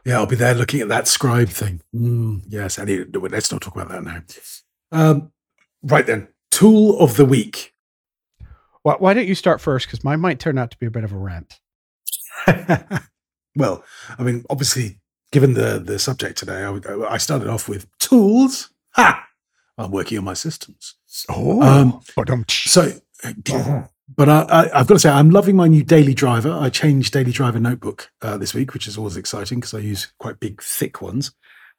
[0.05, 1.83] Yeah, I'll be there looking at that scribe thing.
[1.95, 4.23] Mm, yes, let's not talk about that now.
[4.93, 5.33] Um,
[5.83, 7.75] right then, tool of the week.
[8.83, 9.87] Well, why don't you start first?
[9.87, 11.61] Because mine might turn out to be a bit of a rant.
[13.57, 13.85] well,
[14.19, 15.01] I mean, obviously,
[15.33, 18.71] given the the subject today, I, I started off with tools.
[18.93, 19.27] Ha!
[19.77, 20.97] I'm working on my systems.
[21.29, 22.01] Oh, um,
[22.49, 22.93] so
[24.17, 26.51] but I, have got to say, I'm loving my new Daily Driver.
[26.51, 30.13] I changed Daily Driver notebook uh, this week, which is always exciting because I use
[30.19, 31.33] quite big, thick ones.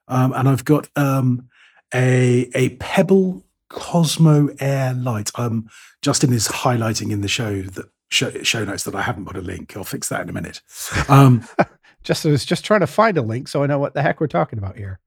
[0.07, 1.49] Um, and I've got um,
[1.93, 5.31] a a Pebble Cosmo Air Light.
[5.35, 5.69] Um,
[6.01, 9.41] Justin is highlighting in the show that show, show notes that I haven't put a
[9.41, 9.75] link.
[9.75, 10.61] I'll fix that in a minute.
[11.09, 11.45] Um,
[12.03, 14.19] just I was just trying to find a link so I know what the heck
[14.19, 14.99] we're talking about here.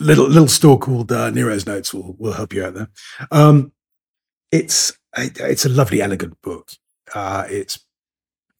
[0.00, 2.88] Little little store called uh, Nero's Notes will will help you out there.
[3.30, 3.72] Um,
[4.50, 6.70] it's it's a lovely, elegant book.
[7.14, 7.84] Uh, it's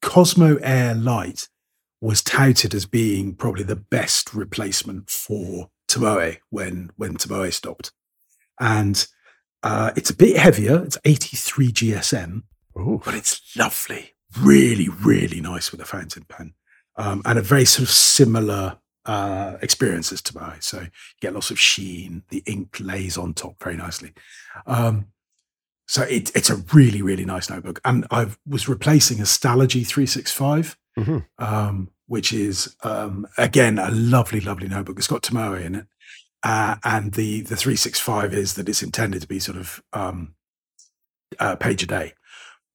[0.03, 1.48] Cosmo Air Light
[2.01, 7.92] was touted as being probably the best replacement for Tomoe when when Tomoe stopped,
[8.61, 9.07] and
[9.62, 10.85] uh, it's a bit heavier.
[10.85, 12.42] It's 83 GSM,
[12.79, 13.01] Ooh.
[13.05, 16.55] but it's lovely, really, really nice with a fountain pen,
[16.96, 20.62] um, and a very sort of similar uh, experience as Tomoe.
[20.62, 20.88] So you
[21.20, 22.22] get lots of sheen.
[22.29, 24.12] The ink lays on top very nicely.
[24.66, 25.07] Um,
[25.88, 27.81] so it, it's a really, really nice notebook.
[27.83, 31.18] And I was replacing a Stalogy 365, mm-hmm.
[31.42, 34.98] um, which is, um, again, a lovely, lovely notebook.
[34.98, 35.87] It's got Tomoe in it.
[36.42, 40.35] Uh, and the, the 365 is that it's intended to be sort of um,
[41.40, 42.12] a page a day.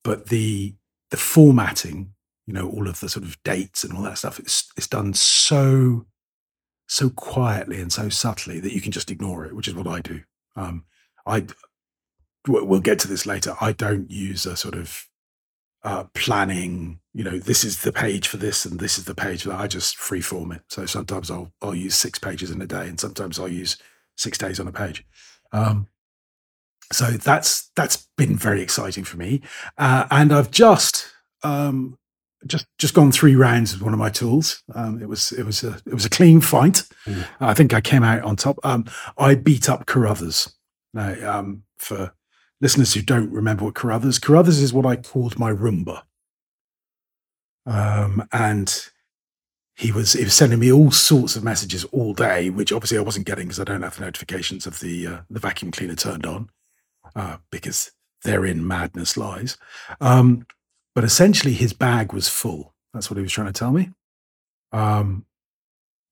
[0.03, 0.73] But the,
[1.11, 2.15] the formatting,
[2.47, 5.13] you know, all of the sort of dates and all that stuff, it's, it's done
[5.13, 6.07] so,
[6.87, 10.01] so quietly and so subtly that you can just ignore it, which is what I
[10.01, 10.21] do.
[10.55, 10.85] Um,
[11.27, 11.45] I
[12.47, 13.55] we'll get to this later.
[13.61, 15.07] I don't use a sort of
[15.83, 16.99] uh, planning.
[17.13, 19.67] You know, this is the page for this, and this is the page that I
[19.67, 20.61] just freeform it.
[20.69, 23.77] So sometimes I'll I'll use six pages in a day, and sometimes I'll use
[24.15, 25.05] six days on a page.
[25.51, 25.87] Um,
[26.91, 29.41] so that's that's been very exciting for me,
[29.77, 31.07] uh, and I've just
[31.43, 31.97] um,
[32.45, 34.63] just just gone three rounds with one of my tools.
[34.73, 36.83] Um, it was it was a it was a clean fight.
[37.05, 37.25] Mm.
[37.39, 38.59] I think I came out on top.
[38.63, 38.85] Um,
[39.17, 40.53] I beat up Carruthers.
[40.93, 42.13] Now, um, for
[42.63, 46.03] listeners who don't remember what Carruthers, Carruthers is what I called my Roomba.
[47.65, 48.73] Um, and
[49.75, 53.01] he was he was sending me all sorts of messages all day, which obviously I
[53.01, 56.25] wasn't getting because I don't have the notifications of the uh, the vacuum cleaner turned
[56.25, 56.49] on
[57.15, 57.91] uh, because
[58.23, 59.57] therein madness lies.
[59.99, 60.47] Um,
[60.95, 62.73] but essentially, his bag was full.
[62.93, 63.91] That's what he was trying to tell me.
[64.71, 65.25] Um,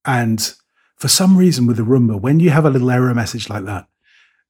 [0.04, 0.54] and
[0.98, 3.88] for some reason, with the Roomba, when you have a little error message like that,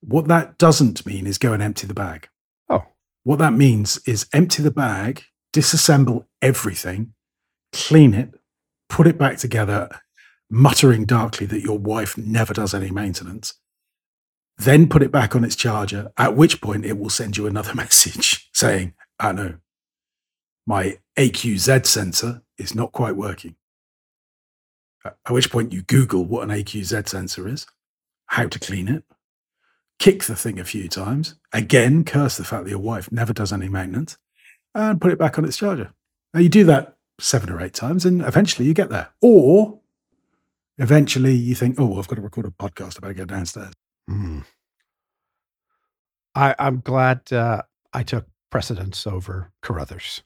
[0.02, 2.28] what that doesn't mean is go and empty the bag.
[2.70, 2.86] Oh.
[3.24, 7.14] What that means is empty the bag, disassemble everything,
[7.72, 8.34] clean it,
[8.90, 9.90] put it back together,
[10.50, 13.54] muttering darkly that your wife never does any maintenance,
[14.58, 17.74] then put it back on its charger, at which point it will send you another
[17.76, 19.54] message saying, ah, I know,
[20.66, 23.56] my AQZ sensor is not quite working.
[25.04, 27.66] At which point you Google what an AQZ sensor is,
[28.28, 29.04] how to clean it,
[30.02, 33.54] kick the thing a few times, again, curse the fact that your wife never does
[33.54, 34.18] any maintenance,
[34.74, 35.94] and put it back on its charger.
[36.34, 39.10] Now you do that seven or eight times, and eventually you get there.
[39.22, 39.80] Or
[40.80, 42.98] eventually you think, oh, I've got to record a podcast.
[42.98, 43.74] I better go downstairs.
[44.10, 44.44] Mm.
[46.34, 47.62] I, I'm glad uh,
[47.94, 50.24] I took precedence over Carruthers.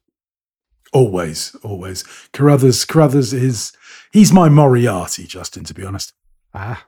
[0.93, 2.03] Always, always.
[2.31, 3.73] Carruthers, Carruthers is
[4.13, 5.65] he's my Moriarty, Justin.
[5.65, 6.13] To be honest.
[6.53, 6.85] Ah,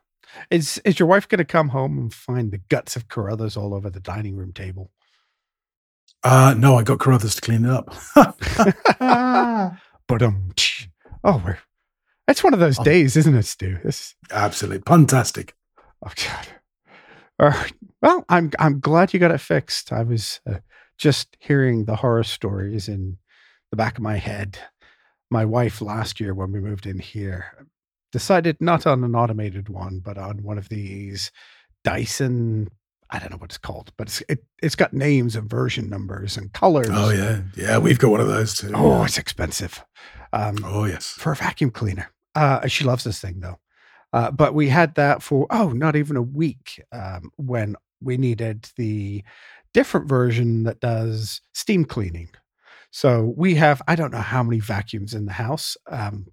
[0.50, 3.74] is is your wife going to come home and find the guts of Carruthers all
[3.74, 4.92] over the dining room table?
[6.24, 7.94] Uh no, I got Carruthers to clean it up.
[10.08, 10.52] but um,
[11.24, 11.60] oh, we're
[12.28, 12.84] it's one of those oh.
[12.84, 13.78] days, isn't it, Stu?
[13.84, 15.56] This absolutely fantastic.
[16.06, 16.48] Oh God.
[17.40, 17.74] All right.
[18.02, 19.92] Well, I'm I'm glad you got it fixed.
[19.92, 20.60] I was uh,
[20.98, 23.18] just hearing the horror stories in
[23.72, 24.58] the back of my head.
[25.30, 27.68] My wife last year when we moved in here
[28.12, 31.32] decided not on an automated one, but on one of these
[31.84, 32.70] Dyson.
[33.10, 36.36] I don't know what it's called, but it's it, it's got names and version numbers
[36.36, 36.90] and colors.
[36.92, 38.72] Oh yeah, yeah, we've got one of those too.
[38.74, 39.84] Oh, it's expensive.
[40.34, 42.12] Um, oh yes, for a vacuum cleaner.
[42.36, 43.60] Uh, she loves this thing though.
[44.14, 48.70] Uh, but we had that for oh, not even a week um, when we needed
[48.78, 49.24] the
[49.74, 52.30] different version that does steam cleaning.
[52.92, 56.28] So we have I don't know how many vacuums in the house, um,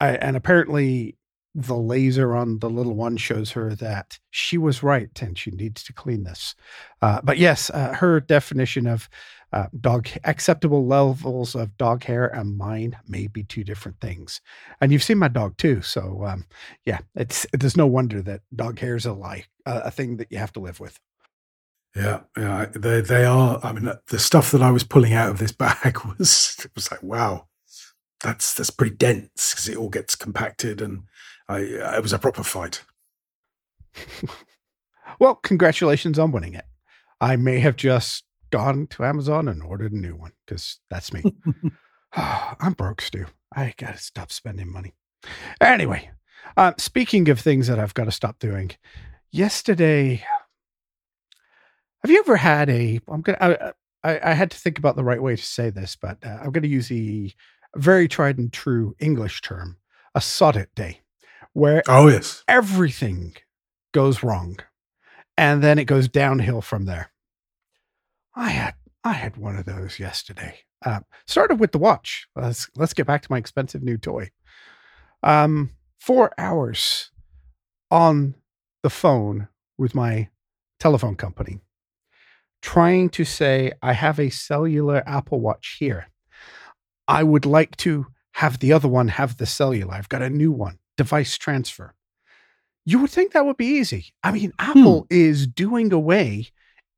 [0.00, 1.16] I, and apparently
[1.54, 5.82] the laser on the little one shows her that she was right and she needs
[5.82, 6.54] to clean this.
[7.02, 9.08] Uh, but yes, uh, her definition of
[9.52, 14.40] uh, dog acceptable levels of dog hair and mine may be two different things.
[14.80, 16.44] And you've seen my dog too, so um,
[16.84, 20.38] yeah, it's there's no wonder that dog hair is a lie, a thing that you
[20.38, 21.00] have to live with.
[21.96, 23.58] Yeah, yeah, they they are.
[23.62, 26.90] I mean, the stuff that I was pulling out of this bag was it was
[26.90, 27.47] like wow,
[28.20, 31.04] that's that's pretty dense because it all gets compacted, and
[31.48, 32.82] I it was a proper fight.
[35.20, 36.64] well, congratulations on winning it.
[37.20, 41.22] I may have just gone to Amazon and ordered a new one because that's me.
[42.12, 43.26] I'm broke, Stu.
[43.54, 44.94] I got to stop spending money.
[45.60, 46.10] Anyway,
[46.56, 48.72] uh, speaking of things that I've got to stop doing,
[49.30, 50.22] yesterday,
[52.02, 53.00] have you ever had a?
[53.08, 53.38] I'm gonna.
[53.40, 53.72] I,
[54.04, 56.52] I, I had to think about the right way to say this, but uh, I'm
[56.52, 57.32] going to use the
[57.76, 59.76] very tried and true English term,
[60.14, 61.00] a sod it day,
[61.52, 63.34] where oh yes, everything
[63.92, 64.58] goes wrong,
[65.36, 67.10] and then it goes downhill from there.
[68.34, 70.60] I had I had one of those yesterday.
[70.84, 72.28] Uh, started with the watch.
[72.36, 74.30] Let's let's get back to my expensive new toy.
[75.22, 77.10] Um, four hours
[77.90, 78.34] on
[78.82, 80.28] the phone with my
[80.78, 81.60] telephone company,
[82.62, 86.08] trying to say I have a cellular Apple Watch here.
[87.08, 89.94] I would like to have the other one have the cellular.
[89.94, 90.78] I've got a new one.
[90.96, 91.94] Device transfer.
[92.84, 94.12] You would think that would be easy.
[94.22, 94.70] I mean, hmm.
[94.70, 95.06] Apple hmm.
[95.10, 96.48] is doing away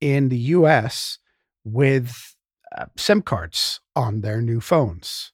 [0.01, 1.19] in the US
[1.65, 2.35] with
[2.77, 5.33] uh, SIM cards on their new phones.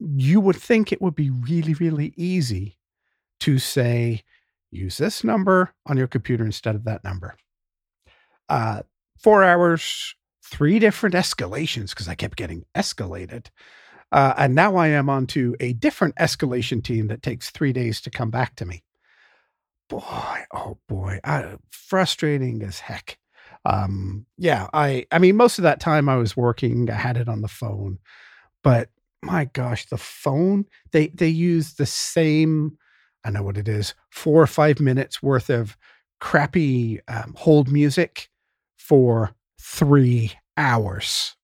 [0.00, 2.78] You would think it would be really, really easy
[3.40, 4.22] to say,
[4.70, 7.36] use this number on your computer instead of that number.
[8.48, 8.82] Uh,
[9.18, 10.14] four hours,
[10.50, 13.46] three different escalations because I kept getting escalated.
[14.10, 18.10] Uh, and now I am onto a different escalation team that takes three days to
[18.10, 18.82] come back to me.
[19.88, 23.18] Boy, oh boy, I, frustrating as heck
[23.64, 27.28] um, yeah, I I mean most of that time I was working, I had it
[27.28, 27.98] on the phone,
[28.62, 28.88] but
[29.22, 32.78] my gosh, the phone they they use the same.
[33.24, 35.76] I know what it is, four or five minutes worth of
[36.20, 38.28] crappy um, hold music
[38.76, 41.34] for three hours.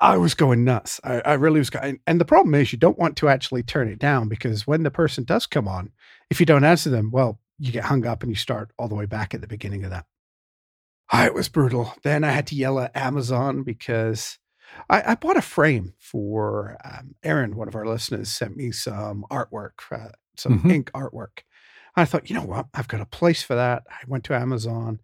[0.00, 1.00] I was going nuts.
[1.02, 1.98] I, I, really was going.
[2.06, 4.92] And the problem is, you don't want to actually turn it down because when the
[4.92, 5.90] person does come on,
[6.30, 8.94] if you don't answer them, well, you get hung up and you start all the
[8.94, 10.06] way back at the beginning of that.
[11.12, 11.94] Oh, it was brutal.
[12.04, 14.38] Then I had to yell at Amazon because
[14.88, 19.24] I, I bought a frame for um, Aaron, one of our listeners, sent me some
[19.30, 20.70] artwork, uh, some Mhm.
[20.70, 21.40] ink artwork.
[21.96, 22.66] I thought, you know what?
[22.74, 23.82] I've got a place for that.
[23.90, 25.00] I went to Amazon,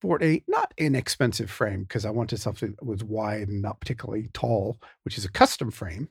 [0.00, 4.28] bought a not inexpensive frame because I wanted something that was wide and not particularly
[4.32, 6.08] tall, which is a custom frame.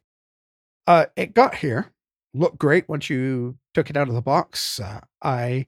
[0.87, 1.91] Uh, it got here,
[2.33, 4.79] looked great once you took it out of the box.
[4.79, 5.65] Uh, I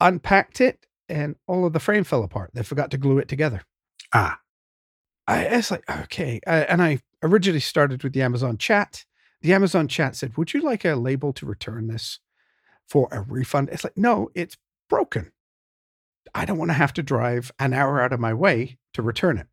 [0.00, 2.50] unpacked it, and all of the frame fell apart.
[2.54, 3.62] They forgot to glue it together.
[4.12, 4.38] Ah,
[5.26, 9.04] I it's like okay, uh, and I originally started with the Amazon chat.
[9.42, 12.20] The Amazon chat said, "Would you like a label to return this
[12.88, 14.56] for a refund?" It's like, no, it's
[14.88, 15.32] broken.
[16.34, 19.38] I don't want to have to drive an hour out of my way to return
[19.38, 19.46] it.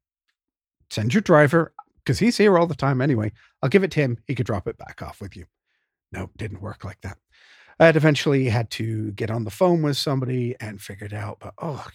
[0.90, 3.32] Send your driver because he's here all the time anyway.
[3.62, 4.18] I'll give it to him.
[4.26, 5.46] He could drop it back off with you.
[6.12, 7.18] No, didn't work like that.
[7.80, 11.40] I had eventually had to get on the phone with somebody and figure it out.
[11.40, 11.88] But oh,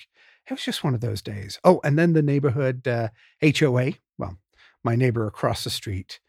[0.48, 1.58] it was just one of those days.
[1.64, 3.08] Oh, and then the neighborhood uh,
[3.42, 4.38] HOA, well,
[4.82, 6.20] my neighbor across the street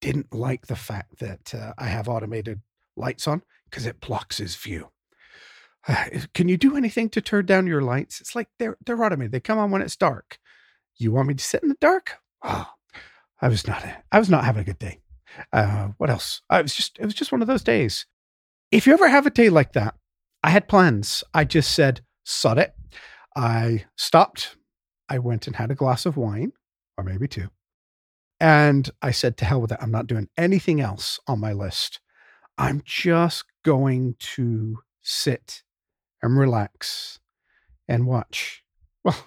[0.00, 2.60] didn't like the fact that uh, I have automated
[2.96, 4.90] lights on because it blocks his view.
[6.34, 8.20] Can you do anything to turn down your lights?
[8.20, 9.32] It's like they're they're automated.
[9.32, 10.38] They come on when it's dark.
[10.96, 12.18] You want me to sit in the dark?
[12.42, 12.70] Oh,
[13.40, 15.00] I was not I was not having a good day.
[15.52, 16.42] Uh, what else?
[16.48, 18.06] I was just it was just one of those days.
[18.70, 19.94] If you ever have a day like that,
[20.42, 21.22] I had plans.
[21.32, 22.74] I just said, sod it.
[23.36, 24.56] I stopped.
[25.08, 26.52] I went and had a glass of wine,
[26.96, 27.48] or maybe two.
[28.40, 29.78] And I said, to hell with it.
[29.80, 32.00] I'm not doing anything else on my list.
[32.58, 35.62] I'm just going to sit
[36.24, 37.20] and relax
[37.88, 38.62] and watch.
[39.04, 39.22] Well,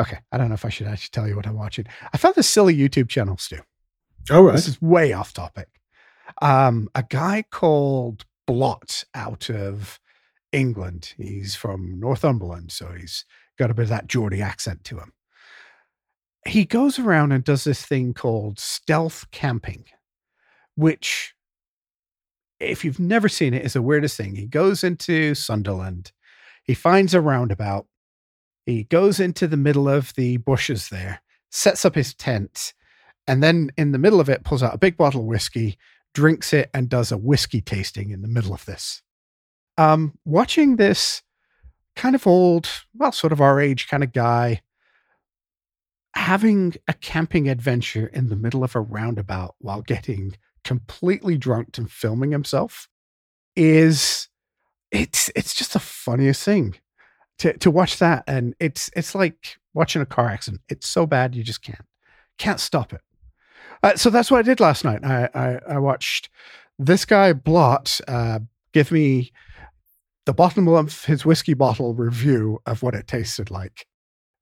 [0.00, 0.20] okay.
[0.32, 1.84] I don't know if I should actually tell you what I'm watching.
[2.14, 3.58] I found this silly YouTube channel, Stu.
[4.30, 4.52] all right.
[4.52, 5.68] This is way off topic.
[6.40, 10.00] Um, a guy called Blot out of
[10.50, 11.12] England.
[11.18, 13.26] He's from Northumberland, so he's
[13.58, 15.12] got a bit of that Geordie accent to him.
[16.46, 19.84] He goes around and does this thing called stealth camping,
[20.74, 21.34] which,
[22.60, 24.34] if you've never seen it, it, is the weirdest thing.
[24.34, 26.12] He goes into Sunderland,
[26.64, 27.86] he finds a roundabout,
[28.64, 32.74] he goes into the middle of the bushes there, sets up his tent,
[33.26, 35.78] and then in the middle of it pulls out a big bottle of whiskey,
[36.14, 39.02] drinks it, and does a whiskey tasting in the middle of this.
[39.78, 41.22] Um, watching this
[41.94, 44.62] kind of old, well, sort of our age kind of guy
[46.14, 50.34] having a camping adventure in the middle of a roundabout while getting
[50.66, 52.88] completely drunk and filming himself
[53.54, 54.28] is
[54.90, 56.74] it's it's just the funniest thing
[57.38, 58.24] to to watch that.
[58.26, 60.62] And it's it's like watching a car accident.
[60.68, 61.86] It's so bad you just can't
[62.36, 63.00] can't stop it.
[63.82, 65.04] Uh, so that's what i did last night.
[65.04, 66.30] I i, I watched
[66.80, 68.40] this guy blot uh,
[68.72, 69.30] give me
[70.24, 73.86] the bottom of his whiskey bottle review of what it tasted like.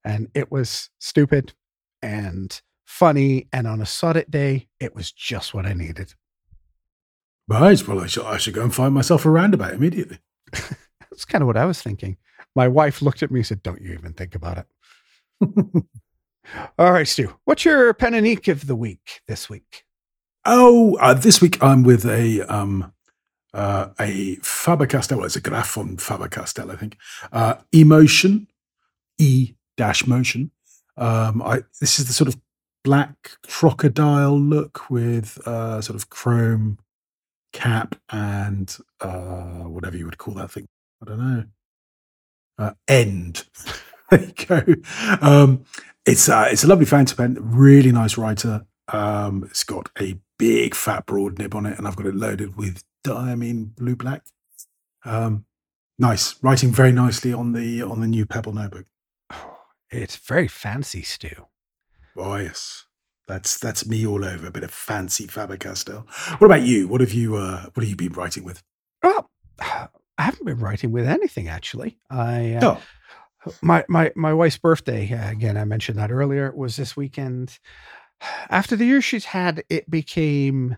[0.02, 1.52] And it was stupid
[2.00, 2.60] and
[2.98, 6.14] funny and on a sod day it was just what i needed
[7.46, 7.86] Right.
[7.86, 10.18] Well, I should, I should go and find myself a roundabout immediately.
[11.10, 12.16] that's kind of what i was thinking
[12.54, 14.66] my wife looked at me and said don't you even think about it
[16.78, 19.84] all right stu what's your pen and ink of the week this week
[20.44, 22.92] oh, uh, this week I'm with a um,
[23.52, 25.18] uh, a Faber Castell.
[25.18, 26.98] Well, it's a Graf von Faber Castell, I think.
[27.32, 28.48] Uh, emotion,
[29.18, 30.50] E dash motion.
[30.96, 32.36] Um, I this is the sort of
[32.84, 36.78] black crocodile look with uh, sort of chrome
[37.52, 40.66] cap and uh, whatever you would call that thing.
[41.02, 41.44] I don't know.
[42.58, 43.44] Uh, end.
[44.10, 44.62] there you go.
[45.20, 45.64] Um,
[46.06, 47.38] it's uh, it's a lovely fountain pen.
[47.40, 48.66] Really nice writer.
[48.88, 52.56] Um, it's got a big fat broad nib on it, and I've got it loaded
[52.56, 54.24] with diamine blue black.
[55.04, 55.46] Um,
[55.98, 58.86] nice writing very nicely on the on the new Pebble notebook.
[59.32, 59.56] oh,
[59.90, 61.46] it's very fancy stu
[62.16, 62.84] Oh yes,
[63.26, 64.46] that's that's me all over.
[64.46, 66.06] A bit of fancy Faber Castell.
[66.38, 66.88] What about you?
[66.88, 68.62] What have you uh, what have you been writing with?
[69.02, 69.88] well i
[70.22, 72.78] haven't been writing with anything actually i uh,
[73.46, 77.58] Oh, my my my wife's birthday uh, again i mentioned that earlier was this weekend
[78.48, 80.76] after the year she's had it became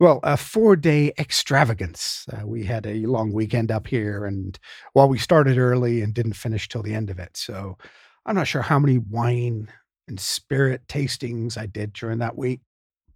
[0.00, 4.58] well a four day extravagance uh, we had a long weekend up here and
[4.94, 7.76] while we started early and didn't finish till the end of it so
[8.24, 9.68] i'm not sure how many wine
[10.12, 12.60] and spirit tastings i did during that week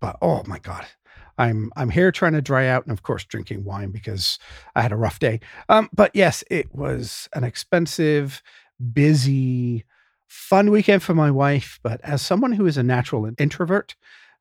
[0.01, 0.87] but oh my god
[1.39, 4.39] i'm i'm here trying to dry out and of course drinking wine because
[4.75, 5.39] i had a rough day
[5.69, 8.43] um but yes it was an expensive
[8.93, 9.85] busy,
[10.29, 11.79] fun weekend for my wife.
[11.83, 13.95] But as someone who is a natural introvert,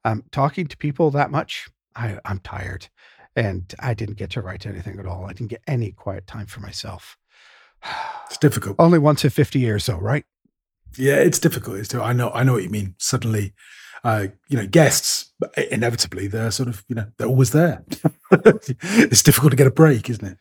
[0.03, 2.89] um, talking to people that much, I, I'm tired.
[3.35, 5.25] And I didn't get to write anything at all.
[5.25, 7.17] I didn't get any quiet time for myself.
[8.27, 8.77] it's difficult.
[8.79, 10.25] Only once in 50 years, though, right?
[10.97, 11.77] Yeah, it's difficult.
[11.77, 12.31] It's I know.
[12.31, 12.95] I know what you mean.
[12.97, 13.53] Suddenly,
[14.03, 15.33] uh, you know, guests
[15.71, 17.83] inevitably they're sort of you know they're always there.
[18.31, 20.37] it's difficult to get a break, isn't it?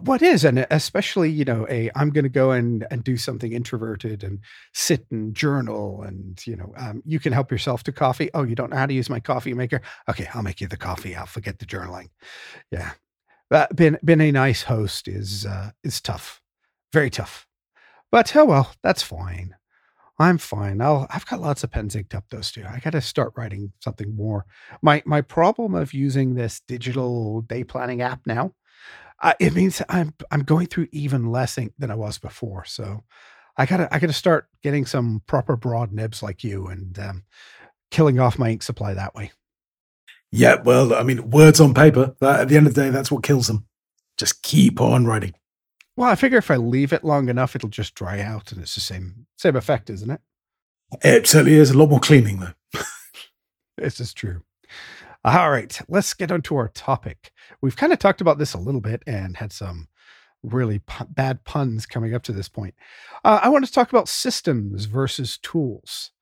[0.00, 3.52] What is, and especially you know, a I'm going to go and and do something
[3.52, 4.38] introverted and
[4.72, 8.30] sit and journal, and you know, um, you can help yourself to coffee.
[8.34, 9.82] Oh, you don't know how to use my coffee maker?
[10.08, 11.14] Okay, I'll make you the coffee.
[11.14, 12.08] I'll forget the journaling.
[12.70, 12.92] Yeah,
[13.50, 16.40] but being being a nice host is uh, is tough,
[16.92, 17.46] very tough.
[18.10, 19.54] But oh well, that's fine.
[20.18, 20.80] I'm fine.
[20.80, 22.64] I'll, I've got lots of pens inked up those two.
[22.68, 24.46] I got to start writing something more.
[24.82, 28.52] My my problem of using this digital day planning app now,
[29.22, 32.64] uh, it means I'm I'm going through even less ink than I was before.
[32.64, 33.04] So
[33.56, 37.24] I gotta I gotta start getting some proper broad nibs like you and um,
[37.90, 39.30] killing off my ink supply that way.
[40.30, 42.14] Yeah, well, I mean, words on paper.
[42.20, 43.66] That, at the end of the day, that's what kills them.
[44.18, 45.34] Just keep on writing.
[45.98, 48.76] Well, I figure if I leave it long enough, it'll just dry out, and it's
[48.76, 50.20] the same same effect, isn't it?
[51.02, 51.72] It certainly is.
[51.72, 52.80] A lot more cleaning, though.
[53.76, 54.42] this is true.
[55.24, 57.32] All right, let's get on to our topic.
[57.60, 59.88] We've kind of talked about this a little bit and had some
[60.44, 62.76] really pu- bad puns coming up to this point.
[63.24, 66.12] Uh, I want to talk about systems versus tools.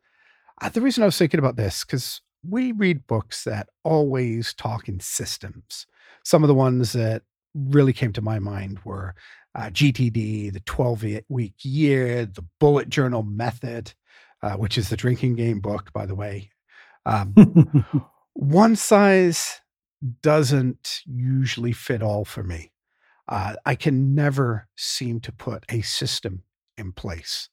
[0.62, 4.88] Uh, the reason I was thinking about this because we read books that always talk
[4.88, 5.86] in systems.
[6.24, 7.24] Some of the ones that
[7.54, 9.14] really came to my mind were
[9.56, 13.94] uh, GTD, the 12 week year, the bullet journal method,
[14.42, 16.50] uh, which is the drinking game book, by the way.
[17.06, 17.86] Um,
[18.34, 19.62] one size
[20.22, 22.72] doesn't usually fit all for me.
[23.28, 26.42] Uh, I can never seem to put a system
[26.76, 27.48] in place.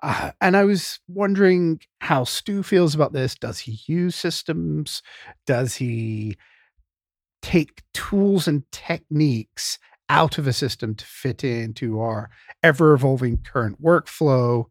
[0.00, 3.34] Uh, and I was wondering how Stu feels about this.
[3.34, 5.02] Does he use systems?
[5.46, 6.36] Does he
[7.42, 12.30] take tools and techniques out of a system to fit into our
[12.62, 14.66] ever evolving current workflow?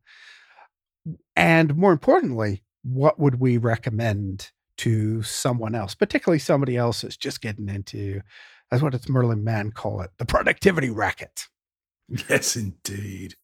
[1.36, 7.42] And more importantly, what would we recommend to someone else, particularly somebody else that's just
[7.42, 8.22] getting into,
[8.72, 11.48] as what does Merlin Mann call it, the productivity racket?
[12.30, 13.36] Yes, indeed.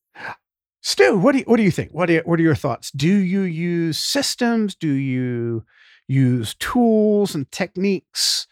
[0.81, 1.91] Stu, what do you, what do you think?
[1.91, 2.91] What are, what are your thoughts?
[2.91, 4.75] Do you use systems?
[4.75, 5.63] Do you
[6.07, 8.47] use tools and techniques?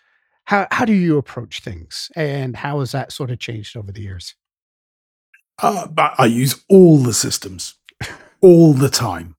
[0.51, 4.01] How how do you approach things, and how has that sort of changed over the
[4.01, 4.35] years?
[5.63, 5.87] Uh,
[6.17, 7.75] I use all the systems,
[8.41, 9.37] all the time.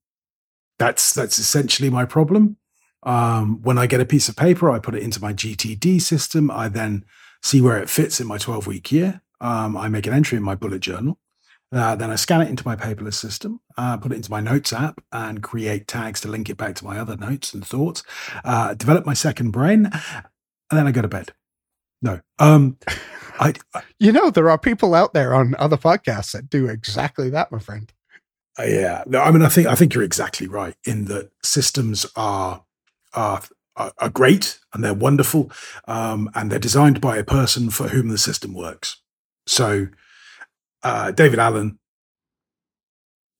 [0.79, 2.57] That's that's essentially my problem.
[3.03, 6.51] Um, when I get a piece of paper, I put it into my GTD system.
[6.51, 7.05] I then
[7.43, 9.21] see where it fits in my 12 week year.
[9.39, 11.19] Um, I make an entry in my bullet journal.
[11.73, 14.73] Uh, then I scan it into my paperless system, uh, put it into my notes
[14.75, 18.03] app, and create tags to link it back to my other notes and thoughts.
[18.45, 19.91] Uh, develop my second brain,
[20.73, 21.33] and then I go to bed.
[22.01, 22.21] No.
[22.39, 22.79] Um,
[23.39, 27.29] I, I, you know, there are people out there on other podcasts that do exactly
[27.29, 27.93] that, my friend.
[28.59, 29.05] Uh, yeah.
[29.07, 32.65] No, I mean, I think, I think you're exactly right in that systems are,
[33.13, 33.43] are,
[33.77, 35.53] are great and they're wonderful.
[35.87, 39.03] Um, and they're designed by a person for whom the system works.
[39.47, 39.89] So,
[40.83, 41.79] uh, David Allen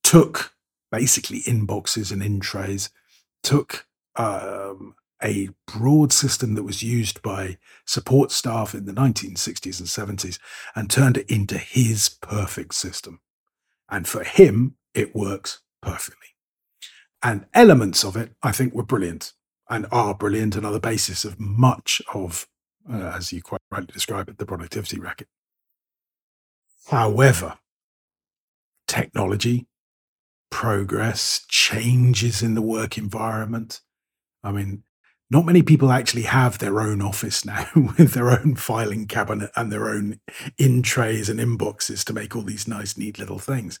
[0.03, 0.53] took
[0.91, 2.91] basically inboxes and in trays,
[3.41, 4.93] took um,
[5.23, 10.39] a broad system that was used by support staff in the 1960s and 70s
[10.75, 13.19] and turned it into his perfect system.
[13.89, 16.27] And for him, it works perfectly.
[17.21, 19.33] And elements of it, I think, were brilliant
[19.69, 22.47] and are brilliant are the basis of much of,
[22.91, 25.27] uh, as you quite rightly describe it, the productivity racket.
[26.89, 27.57] However,
[28.87, 29.67] technology,
[30.49, 33.81] progress, changes in the work environment.
[34.43, 34.83] I mean,
[35.33, 37.67] not many people actually have their own office now
[37.97, 40.19] with their own filing cabinet and their own
[40.59, 43.79] in trays and inboxes to make all these nice, neat little things.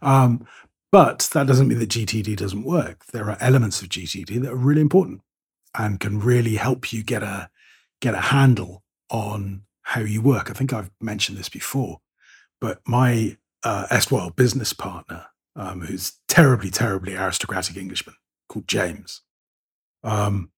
[0.00, 0.46] Um,
[0.90, 3.04] but that doesn't mean that GTD doesn't work.
[3.12, 5.20] There are elements of GTD that are really important
[5.76, 7.50] and can really help you get a
[8.00, 10.50] get a handle on how you work.
[10.50, 12.00] I think I've mentioned this before,
[12.62, 18.16] but my uh, erstwhile business partner, um, who's terribly, terribly aristocratic Englishman
[18.48, 19.20] called James,
[20.02, 20.50] um,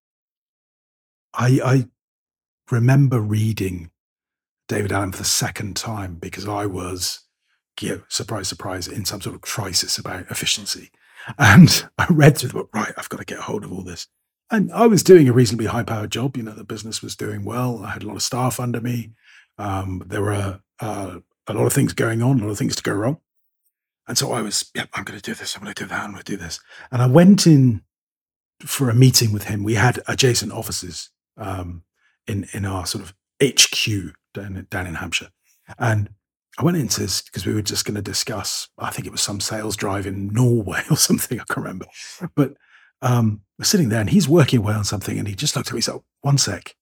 [1.37, 1.89] I, I
[2.71, 3.91] remember reading
[4.69, 7.21] David Allen for the second time because I was,
[7.81, 10.91] you know, surprise, surprise, in some sort of crisis about efficiency.
[11.39, 14.09] And I read through the book, right, I've got to get hold of all this.
[14.51, 16.37] And I was doing a reasonably high powered job.
[16.37, 17.83] You know, the business was doing well.
[17.85, 19.13] I had a lot of staff under me.
[19.59, 22.83] Um, there were uh, a lot of things going on, a lot of things to
[22.83, 23.19] go wrong.
[24.09, 25.57] And so I was, yep, I'm going to do this.
[25.57, 26.01] I'm going to do that.
[26.01, 26.61] I'm going to do this.
[26.93, 27.83] And I went in
[28.61, 29.65] for a meeting with him.
[29.65, 31.83] We had adjacent offices um,
[32.27, 35.31] in in our sort of HQ down down in Hampshire,
[35.79, 36.11] and
[36.59, 39.21] I went into this because we were just going to discuss, I think it was
[39.21, 41.87] some sales drive in Norway or something, I can't remember.
[42.35, 42.55] But
[43.03, 45.75] um, we're sitting there and he's working away on something and he just looked at
[45.75, 46.75] me and said, one sec.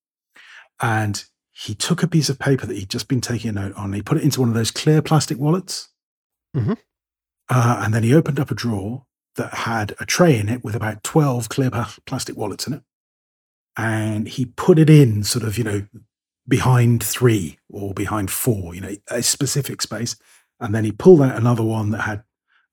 [0.81, 3.93] And he took a piece of paper that he'd just been taking a note on.
[3.93, 5.89] He put it into one of those clear plastic wallets.
[6.57, 6.79] Mhm.
[7.49, 10.77] Uh, and then he opened up a drawer that had a tray in it with
[10.77, 11.71] about 12 clear
[12.07, 12.83] plastic wallets in it.
[13.77, 15.87] And he put it in sort of, you know,
[16.47, 20.17] behind three or behind four, you know, a specific space.
[20.61, 22.23] And then he pulled out another one that had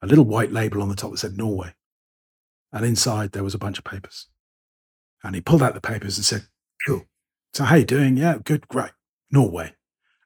[0.02, 1.74] a little white label on the top that said Norway.
[2.72, 4.28] And inside there was a bunch of papers.
[5.24, 6.48] And he pulled out the papers and said,
[6.86, 7.06] Cool.
[7.54, 8.18] So how you doing?
[8.18, 8.92] Yeah, good, great.
[9.32, 9.74] Norway.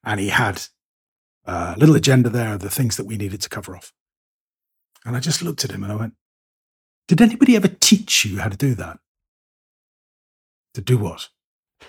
[0.03, 0.63] And he had
[1.45, 3.93] a little agenda there of the things that we needed to cover off.
[5.05, 6.13] And I just looked at him and I went,
[7.07, 8.99] Did anybody ever teach you how to do that?
[10.75, 11.29] To do what?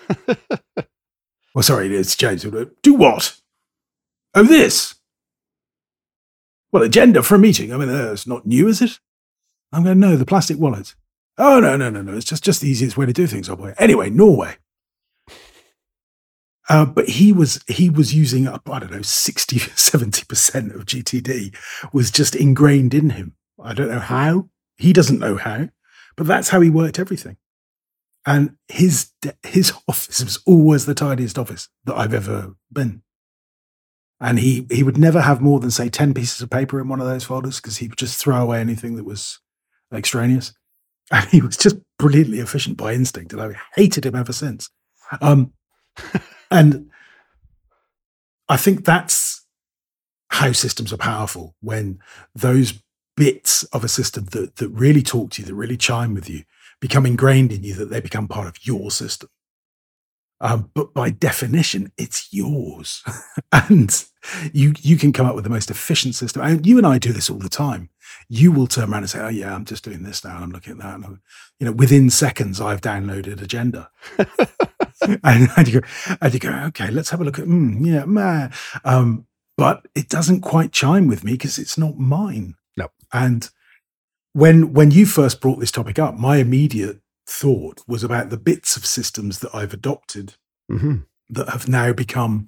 [1.57, 2.45] Well, sorry, it's James.
[2.83, 3.35] Do what?
[4.35, 4.93] Oh, this.
[6.71, 7.73] Well, agenda for a meeting.
[7.73, 8.99] I mean, uh, it's not new, is it?
[9.73, 10.93] I'm going, no, the plastic wallet.
[11.39, 12.13] Oh, no, no, no, no.
[12.13, 13.73] It's just, just the easiest way to do things, oh boy.
[13.79, 14.57] Anyway, Norway.
[16.69, 21.55] Uh, but he was he was using up, I don't know, 60, 70% of GTD
[21.91, 23.35] was just ingrained in him.
[23.59, 24.49] I don't know how.
[24.77, 25.69] He doesn't know how,
[26.15, 27.37] but that's how he worked everything.
[28.27, 29.11] And his
[29.41, 33.01] his office was always the tidiest office that I've ever been.
[34.19, 36.99] And he he would never have more than say ten pieces of paper in one
[36.99, 39.39] of those folders because he would just throw away anything that was
[39.91, 40.53] extraneous.
[41.09, 44.69] And he was just brilliantly efficient by instinct, and I hated him ever since.
[45.21, 45.53] Um,
[46.51, 46.89] and
[48.49, 49.45] I think that's
[50.27, 51.99] how systems are powerful when
[52.35, 52.73] those
[53.15, 56.43] bits of a system that that really talk to you, that really chime with you,
[56.79, 59.29] become ingrained in you, that they become part of your system.
[60.39, 63.03] Um, but by definition, it's yours,
[63.51, 64.05] and
[64.53, 66.43] you you can come up with the most efficient system.
[66.43, 67.89] And you and I do this all the time.
[68.29, 70.51] You will turn around and say, "Oh yeah, I'm just doing this now, and I'm
[70.51, 71.21] looking at that." And I'm-
[71.59, 73.89] you know, within seconds, I've downloaded Agenda,
[75.23, 75.87] and, and you go,
[76.21, 78.53] and you go, "Okay, let's have a look at." Mm, yeah, man.
[78.85, 79.25] Um,
[79.57, 82.53] but it doesn't quite chime with me because it's not mine.
[82.77, 82.89] No.
[83.11, 83.49] And
[84.37, 88.77] when when you first brought this topic up, my immediate thought was about the bits
[88.77, 90.35] of systems that I've adopted
[90.69, 90.97] hmm
[91.29, 92.47] that have now become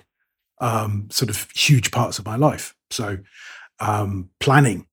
[0.61, 2.75] um, sort of huge parts of my life.
[2.91, 3.17] So,
[3.81, 4.87] um, planning,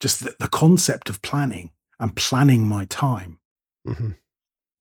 [0.00, 1.70] just the, the concept of planning
[2.00, 3.38] and planning my time.
[3.86, 4.12] hmm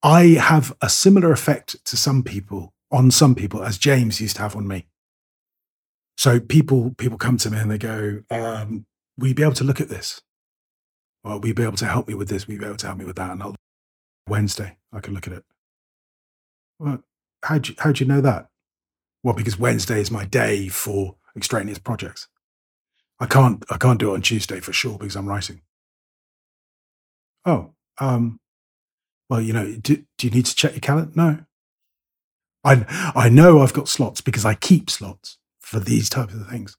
[0.02, 4.42] I have a similar effect to some people, on some people, as James used to
[4.42, 4.88] have on me.
[6.18, 8.86] So people people come to me and they go, um,
[9.18, 10.22] "Will you be able to look at this?
[11.24, 12.48] Or will you be able to help me with this?
[12.48, 13.56] Will you be able to help me with that?" And I'll
[14.28, 15.44] Wednesday, I can look at it.
[16.80, 17.04] Well,
[17.44, 18.48] how do you, how do you know that?
[19.22, 22.28] Well, because Wednesday is my day for extraneous projects.
[23.20, 25.62] I can't I can't do it on Tuesday for sure because I'm writing.
[27.46, 28.40] Oh, um,
[29.30, 31.12] well, you know, do, do you need to check your calendar?
[31.16, 31.40] No.
[32.64, 36.78] I I know I've got slots because I keep slots for these types of things.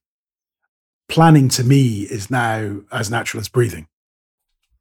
[1.09, 3.87] Planning to me is now as natural as breathing,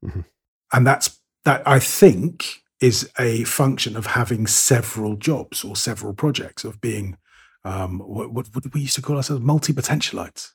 [0.04, 0.24] Mhm.
[0.72, 1.62] and that's that.
[1.66, 7.16] I think is a function of having several jobs or several projects of being
[7.64, 10.52] um, what, what what we used to call ourselves multi potentialites.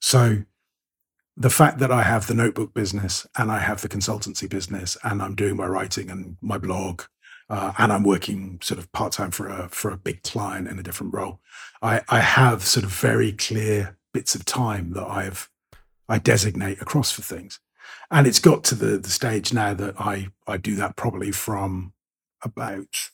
[0.00, 0.44] So
[1.36, 5.22] the fact that I have the notebook business and I have the consultancy business and
[5.22, 7.02] I'm doing my writing and my blog
[7.50, 10.78] uh, and I'm working sort of part time for a for a big client in
[10.78, 11.40] a different role,
[11.82, 15.50] I, I have sort of very clear bits of time that I've
[16.08, 17.60] I designate across for things,
[18.10, 21.92] and it's got to the the stage now that I I do that probably from
[22.42, 23.10] about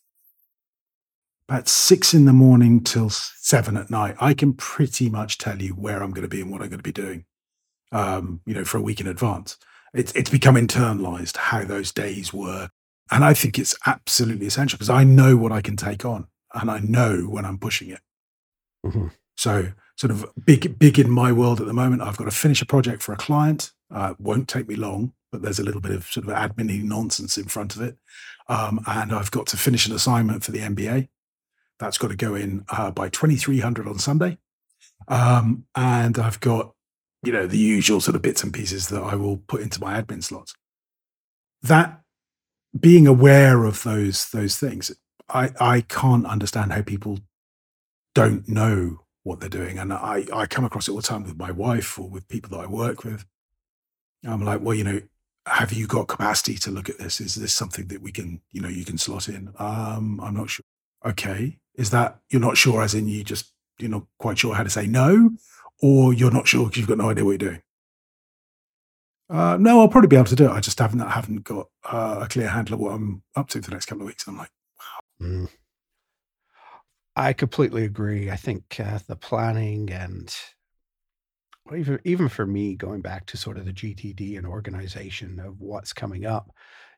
[1.49, 4.17] about six in the morning till seven at night.
[4.21, 6.81] I can pretty much tell you where I'm going to be and what I'm going
[6.81, 7.25] to be doing
[7.93, 9.57] um, you know, for a week in advance.
[9.95, 12.71] It's it's become internalized how those days work,
[13.11, 16.71] and I think it's absolutely essential because I know what I can take on, and
[16.71, 18.01] I know when I'm pushing it.
[18.85, 19.13] Mhm.
[19.37, 22.03] So, sort of big big in my world at the moment.
[22.03, 23.73] I've got to finish a project for a client.
[23.93, 27.39] Uh, won't take me long, but there's a little bit of sort of admin nonsense
[27.39, 27.97] in front of it,
[28.49, 31.09] um, and I've got to finish an assignment for the MBA.
[31.79, 34.39] That's got to go in uh, by 2300 on Sunday.
[35.09, 36.73] Um, and I've got
[37.23, 40.01] you know the usual sort of bits and pieces that I will put into my
[40.01, 40.55] admin slots.
[41.63, 42.01] That
[42.79, 44.93] being aware of those those things,
[45.29, 47.19] I I can't understand how people
[48.15, 51.37] don't know what they're doing, and I I come across it all the time with
[51.37, 53.25] my wife or with people that I work with.
[54.25, 55.01] I'm like, well, you know,
[55.47, 57.21] have you got capacity to look at this?
[57.21, 59.53] Is this something that we can, you know, you can slot in?
[59.59, 60.65] Um, I'm not sure.
[61.05, 64.65] Okay, is that you're not sure, as in you just you're not quite sure how
[64.65, 65.31] to say no,
[65.81, 67.63] or you're not sure because you've got no idea what you're doing.
[69.29, 70.51] Uh, no, I'll probably be able to do it.
[70.53, 73.63] I just haven't I haven't got uh, a clear handle of what I'm up to
[73.63, 74.27] for the next couple of weeks.
[74.27, 75.27] I'm like, wow.
[75.27, 75.49] Mm.
[77.15, 78.31] I completely agree.
[78.31, 80.35] I think uh, the planning and
[81.75, 85.93] even even for me, going back to sort of the GTD and organization of what's
[85.93, 86.51] coming up,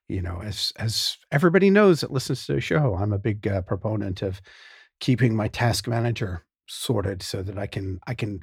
[0.08, 3.62] you know, as as everybody knows that listens to the show, I'm a big uh,
[3.62, 4.40] proponent of
[5.00, 8.40] keeping my task manager sorted so that I can I can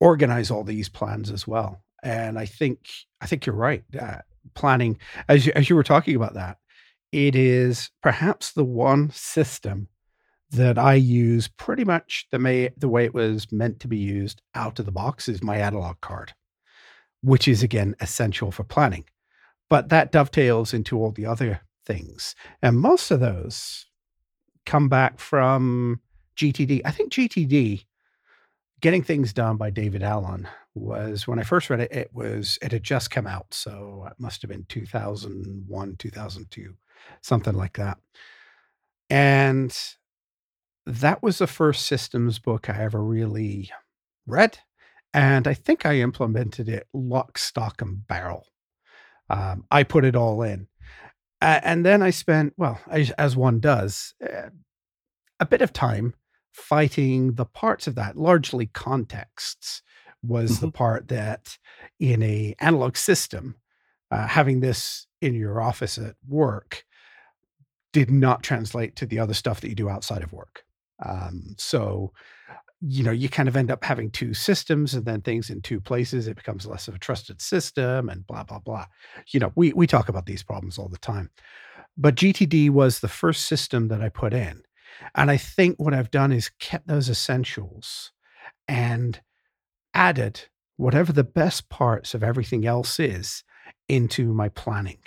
[0.00, 1.82] organize all these plans as well.
[2.02, 2.80] And I think
[3.20, 3.84] I think you're right.
[3.98, 4.18] Uh,
[4.54, 4.98] planning,
[5.28, 6.58] as you, as you were talking about that,
[7.12, 9.88] it is perhaps the one system
[10.54, 14.42] that I use pretty much the may the way it was meant to be used
[14.54, 16.32] out of the box is my analog card,
[17.22, 19.04] which is again essential for planning.
[19.68, 22.34] But that dovetails into all the other things.
[22.62, 23.86] And most of those
[24.66, 26.00] come back from
[26.36, 26.82] GTD.
[26.84, 27.84] I think GTD,
[28.80, 32.72] Getting Things Done by David Allen, was when I first read it, it was it
[32.72, 33.52] had just come out.
[33.54, 36.74] So it must have been 2001, 2002,
[37.20, 37.98] something like that.
[39.10, 39.76] And
[40.86, 43.70] that was the first systems book I ever really
[44.26, 44.58] read.
[45.12, 48.46] And I think I implemented it lock, stock, and barrel.
[49.30, 50.66] Um, I put it all in.
[51.40, 54.50] Uh, and then I spent, well, as, as one does, uh,
[55.40, 56.14] a bit of time
[56.52, 59.82] fighting the parts of that, largely contexts
[60.22, 60.66] was mm-hmm.
[60.66, 61.58] the part that
[62.00, 63.56] in a analog system,
[64.10, 66.84] uh, having this in your office at work
[67.92, 70.63] did not translate to the other stuff that you do outside of work.
[71.04, 72.12] Um, so,
[72.80, 75.80] you know, you kind of end up having two systems and then things in two
[75.80, 76.28] places.
[76.28, 78.86] It becomes less of a trusted system and blah, blah, blah.
[79.28, 81.30] You know, we, we talk about these problems all the time.
[81.96, 84.62] But GTD was the first system that I put in.
[85.14, 88.12] And I think what I've done is kept those essentials
[88.68, 89.20] and
[89.92, 90.42] added
[90.76, 93.44] whatever the best parts of everything else is
[93.88, 95.02] into my planning.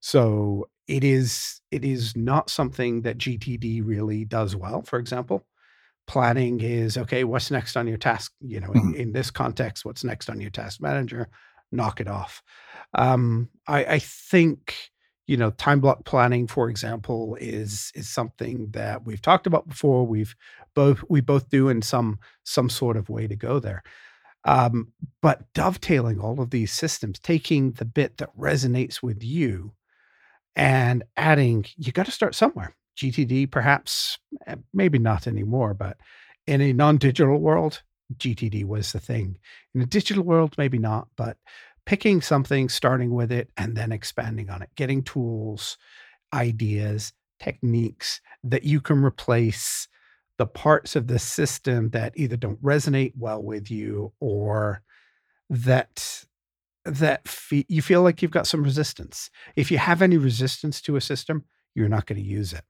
[0.00, 4.82] So it is it is not something that GTD really does well.
[4.82, 5.46] For example,
[6.06, 7.24] planning is okay.
[7.24, 8.32] What's next on your task?
[8.40, 8.94] You know, mm-hmm.
[8.94, 11.28] in, in, this context, what's next on your task manager?
[11.70, 12.42] Knock it off.
[12.94, 14.74] Um, I, I think
[15.26, 20.06] you know time block planning for example is is something that we've talked about before
[20.06, 20.34] we've
[20.74, 23.82] both we both do in some some sort of way to go there
[24.44, 29.72] um, but dovetailing all of these systems taking the bit that resonates with you
[30.58, 32.74] and adding you got to start somewhere.
[32.98, 35.96] Gtd perhaps eh, maybe not anymore but
[36.46, 37.82] in a non-digital world
[38.16, 39.38] gtd was the thing.
[39.74, 41.38] In a digital world maybe not but
[41.88, 45.78] picking something, starting with it, and then expanding on it, getting tools,
[46.34, 49.88] ideas, techniques that you can replace
[50.36, 54.82] the parts of the system that either don't resonate well with you or
[55.48, 56.26] that
[56.88, 59.30] that fe- you feel like you've got some resistance.
[59.56, 62.64] If you have any resistance to a system, you're not going to use it.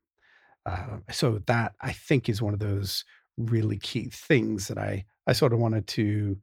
[0.67, 3.05] Uh, so that I think is one of those
[3.37, 6.37] really key things that I I sort of wanted to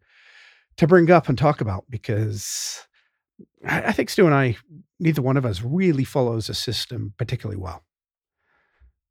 [0.78, 2.82] to bring up and talk about because
[3.66, 4.58] I, I think Stu and I,
[5.00, 7.84] neither one of us really follows a system particularly well.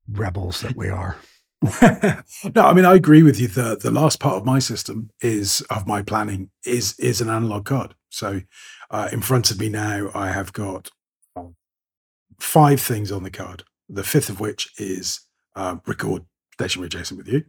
[0.08, 1.16] Rebels that we are.
[1.82, 3.48] no, I mean I agree with you.
[3.48, 7.64] The the last part of my system is of my planning is is an analog
[7.64, 7.94] card.
[8.14, 8.42] So
[8.90, 10.90] uh, in front of me now, I have got
[12.38, 13.64] five things on the card.
[13.88, 15.20] The fifth of which is
[15.54, 17.44] uh, record stationary Jason with you.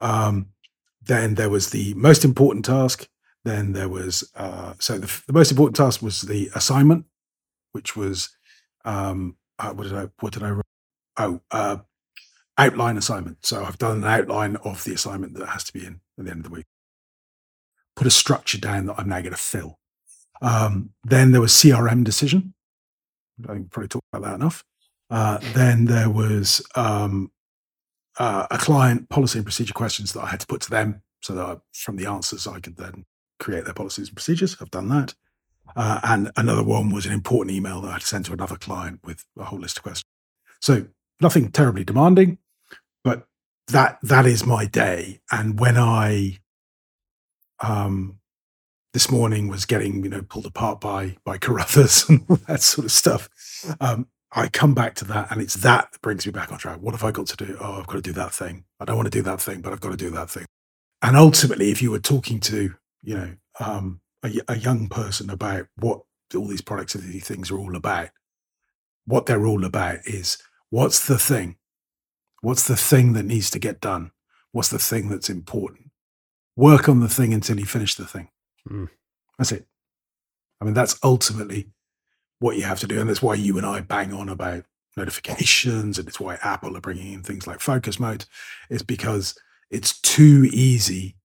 [0.00, 0.48] Um,
[1.02, 3.08] then there was the most important task,
[3.44, 7.04] then there was uh, so the, the, most important task was the assignment,
[7.72, 8.30] which was
[8.84, 10.64] um, uh, what did I what did I write?
[11.18, 11.76] oh uh,
[12.56, 13.44] outline assignment.
[13.44, 16.30] So I've done an outline of the assignment that has to be in at the
[16.30, 16.66] end of the week.
[17.96, 19.78] Put a structure down that I'm now going to fill.
[20.42, 22.54] Um, then there was CRM decision.
[23.42, 24.64] I can probably talked about that enough.
[25.10, 27.30] Uh, then there was um,
[28.18, 31.34] uh, a client policy and procedure questions that I had to put to them so
[31.34, 33.04] that I, from the answers I could then
[33.38, 34.56] create their policies and procedures.
[34.60, 35.14] I've done that.
[35.76, 38.56] Uh, and another one was an important email that I had to send to another
[38.56, 40.04] client with a whole list of questions.
[40.60, 40.86] So
[41.20, 42.38] nothing terribly demanding,
[43.02, 43.26] but
[43.68, 45.20] that that is my day.
[45.32, 46.38] And when I
[47.60, 48.18] um
[48.94, 52.86] this morning was getting, you know, pulled apart by by Carruthers and all that sort
[52.86, 53.28] of stuff.
[53.80, 56.78] Um, I come back to that and it's that that brings me back on track.
[56.80, 57.58] What have I got to do?
[57.60, 58.64] Oh, I've got to do that thing.
[58.80, 60.46] I don't want to do that thing, but I've got to do that thing.
[61.02, 65.66] And ultimately, if you were talking to you know, um, a, a young person about
[65.76, 66.00] what
[66.34, 68.08] all these productivity things are all about.
[69.06, 70.38] What they're all about is
[70.70, 71.56] what's the thing?
[72.40, 74.10] What's the thing that needs to get done?
[74.54, 75.90] what's the thing that's important.
[76.54, 78.28] Work on the thing until you finish the thing.
[78.70, 78.88] Mm.
[79.38, 79.66] That's it.
[80.60, 81.68] I mean, that's ultimately
[82.38, 83.00] what you have to do.
[83.00, 84.64] And that's why you and I bang on about
[84.96, 85.98] notifications.
[85.98, 88.26] And it's why Apple are bringing in things like focus mode,
[88.70, 89.34] is because
[89.70, 91.16] it's too easy.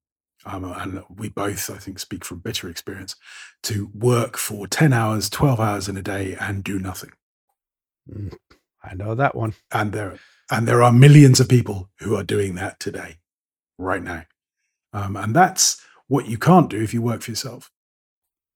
[0.45, 3.15] Um, and we both, I think, speak from bitter experience
[3.63, 7.11] to work for 10 hours, 12 hours in a day and do nothing.
[8.09, 8.35] Mm.
[8.83, 9.53] I know that one.
[9.71, 10.17] And there,
[10.49, 13.17] and there are millions of people who are doing that today,
[13.77, 14.23] right now.
[14.93, 17.71] Um, and that's what you can't do if you work for yourself.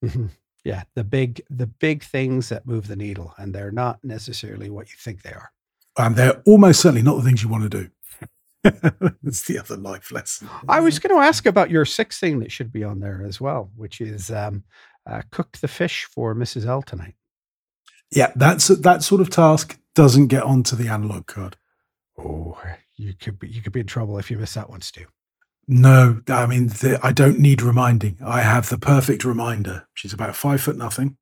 [0.04, 0.28] Mm-hmm.
[0.66, 4.90] Yeah, the big the big things that move the needle, and they're not necessarily what
[4.90, 5.52] you think they are.
[5.98, 7.90] And they're almost certainly not the things you want to do.
[9.22, 10.50] That's the other life lesson.
[10.68, 13.40] I was going to ask about your sixth thing that should be on there as
[13.40, 14.64] well, which is um,
[15.06, 16.66] uh, cook the fish for Mrs.
[16.66, 17.16] L tonight.
[18.10, 21.58] Yeah, that's that sort of task doesn't get onto the analog card.
[22.18, 22.58] Oh,
[22.96, 25.06] you could be you could be in trouble if you miss that one, Stu.
[25.68, 28.18] No, I mean the, I don't need reminding.
[28.24, 29.88] I have the perfect reminder.
[29.94, 31.18] She's about five foot nothing,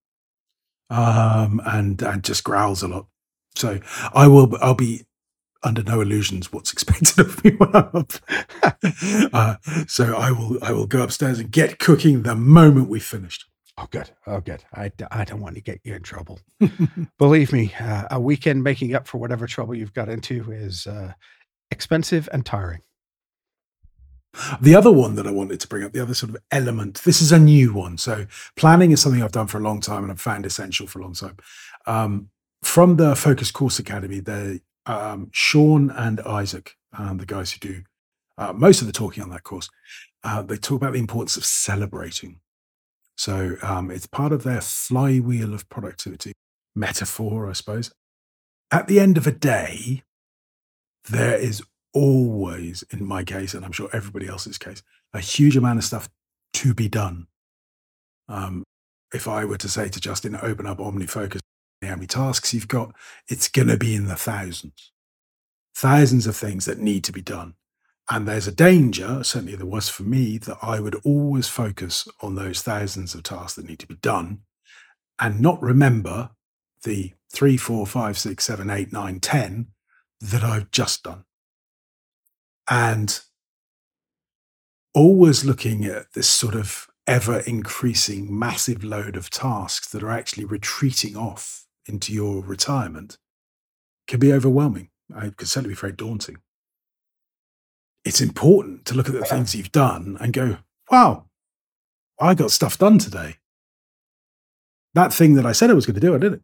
[0.89, 3.07] um, and and just growls a lot.
[3.55, 3.79] So
[4.13, 4.57] I will.
[4.61, 5.05] I'll be
[5.63, 8.13] under no illusions what's expected of me when I'm up.
[9.33, 9.55] uh,
[9.87, 10.57] so I will.
[10.63, 13.45] I will go upstairs and get cooking the moment we've finished.
[13.77, 14.11] Oh, good.
[14.27, 14.63] Oh, good.
[14.75, 16.39] I, I don't want to get you in trouble.
[17.17, 21.13] Believe me, uh, a weekend making up for whatever trouble you've got into is uh,
[21.71, 22.81] expensive and tiring.
[24.61, 27.21] The other one that I wanted to bring up, the other sort of element, this
[27.21, 27.97] is a new one.
[27.97, 28.25] So
[28.55, 31.03] planning is something I've done for a long time and I've found essential for a
[31.03, 31.37] long time.
[31.85, 32.29] Um,
[32.63, 37.83] from the Focus Course Academy, they um, Shawn and Isaac, um, the guys who do
[38.37, 39.69] uh, most of the talking on that course,
[40.23, 42.39] uh, they talk about the importance of celebrating.
[43.15, 46.33] So um, it's part of their flywheel of productivity
[46.75, 47.91] metaphor, I suppose.
[48.71, 50.01] At the end of a day,
[51.09, 51.61] there is
[51.93, 54.81] always, in my case, and I'm sure everybody else's case,
[55.13, 56.09] a huge amount of stuff
[56.53, 57.27] to be done.
[58.29, 58.63] Um,
[59.13, 61.39] if I were to say to Justin, open up OmniFocus,
[61.83, 62.93] how many tasks you've got,
[63.27, 64.91] it's going to be in the thousands.
[65.75, 67.55] Thousands of things that need to be done.
[68.09, 72.35] And there's a danger, certainly there was for me, that I would always focus on
[72.35, 74.41] those thousands of tasks that need to be done
[75.19, 76.31] and not remember
[76.83, 79.67] the three, four, five, six, seven, eight, nine, ten
[80.19, 81.23] that I've just done
[82.71, 83.19] and
[84.95, 90.45] always looking at this sort of ever increasing massive load of tasks that are actually
[90.45, 93.17] retreating off into your retirement
[94.07, 94.89] can be overwhelming.
[95.13, 96.37] It can certainly be very daunting.
[98.05, 100.59] It's important to look at the things you've done and go,
[100.89, 101.25] wow,
[102.21, 103.35] I got stuff done today.
[104.93, 106.41] That thing that I said I was going to do, I did it.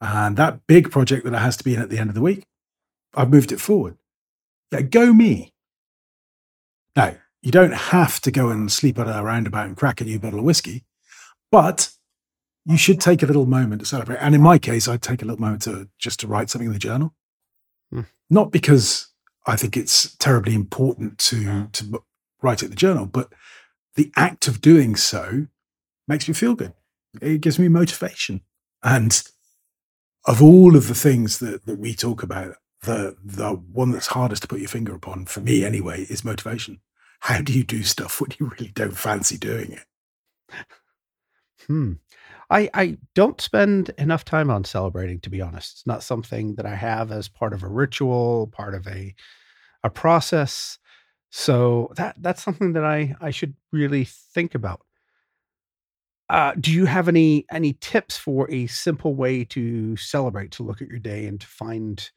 [0.00, 2.22] And that big project that I has to be in at the end of the
[2.22, 2.44] week,
[3.14, 3.98] I've moved it forward.
[4.82, 5.52] Go me.
[6.96, 10.18] Now, you don't have to go and sleep at a roundabout and crack a new
[10.18, 10.84] bottle of whiskey,
[11.50, 11.90] but
[12.64, 14.16] you should take a little moment to celebrate.
[14.16, 16.72] And in my case, I'd take a little moment to just to write something in
[16.72, 17.14] the journal.
[17.90, 18.02] Hmm.
[18.30, 19.08] Not because
[19.46, 22.02] I think it's terribly important to to
[22.42, 23.32] write it in the journal, but
[23.96, 25.46] the act of doing so
[26.08, 26.72] makes me feel good.
[27.20, 28.40] It gives me motivation.
[28.82, 29.22] And
[30.26, 34.42] of all of the things that, that we talk about, the the one that's hardest
[34.42, 36.80] to put your finger upon for me anyway is motivation.
[37.20, 39.84] How do you do stuff when you really don't fancy doing it?
[41.66, 41.92] Hmm.
[42.50, 45.72] I I don't spend enough time on celebrating to be honest.
[45.72, 49.14] It's not something that I have as part of a ritual, part of a
[49.84, 50.78] a process.
[51.30, 54.82] So that that's something that I I should really think about.
[56.30, 60.80] Uh, do you have any any tips for a simple way to celebrate to look
[60.80, 62.10] at your day and to find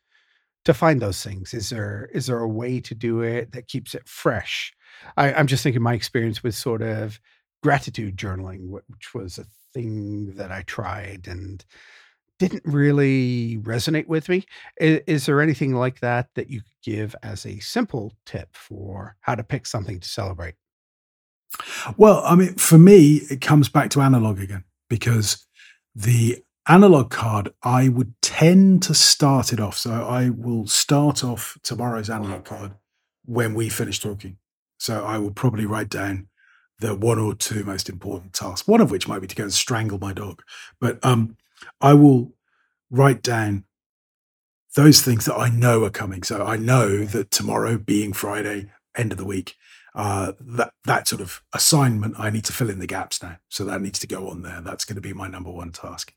[0.68, 1.54] to find those things?
[1.54, 4.74] Is there is there a way to do it that keeps it fresh?
[5.16, 7.22] I, I'm just thinking my experience with sort of
[7.64, 11.64] gratitude journaling, which was a thing that I tried and
[12.38, 14.44] didn't really resonate with me.
[14.82, 19.16] Is, is, there anything like that that you could give as a simple tip for
[19.22, 20.56] how to pick something to celebrate?
[21.96, 25.48] Well, I mean, for me, it comes back to analog again because
[25.96, 29.78] the analog card, I would tend to start it off.
[29.78, 32.74] So I will start off tomorrow's analog card
[33.26, 34.38] when we finish talking.
[34.78, 36.28] So I will probably write down
[36.80, 39.54] the one or two most important tasks, one of which might be to go and
[39.54, 40.44] strangle my dog.
[40.80, 41.38] But um,
[41.82, 42.34] I will
[42.92, 43.66] write down
[44.76, 46.22] those things that I know are coming.
[46.22, 49.56] So I know that tomorrow, being Friday, end of the week,
[49.96, 53.38] uh, that that sort of assignment, I need to fill in the gaps now.
[53.50, 54.62] So that needs to go on there.
[54.62, 56.14] That's going to be my number one task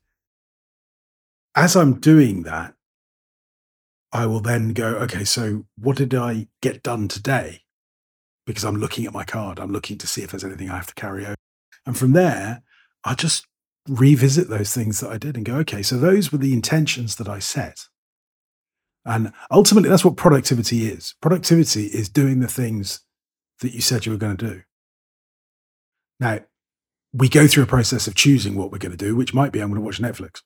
[1.55, 2.75] as I'm doing that,
[4.11, 7.61] I will then go, okay, so what did I get done today?
[8.45, 9.59] because I'm looking at my card.
[9.59, 11.35] I'm looking to see if there's anything I have to carry over.
[11.85, 12.63] And from there,
[13.03, 13.45] I just
[13.87, 17.27] revisit those things that I did and go, okay, so those were the intentions that
[17.27, 17.87] I set.
[19.05, 21.15] And ultimately, that's what productivity is.
[21.21, 23.01] Productivity is doing the things
[23.61, 24.61] that you said you were going to do.
[26.19, 26.39] Now,
[27.13, 29.59] we go through a process of choosing what we're going to do, which might be
[29.59, 30.41] I'm going to watch Netflix.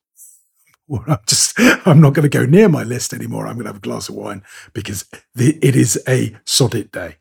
[0.88, 3.46] Or I'm just, I'm not going to go near my list anymore.
[3.46, 7.16] I'm going to have a glass of wine because the, it is a sodded day.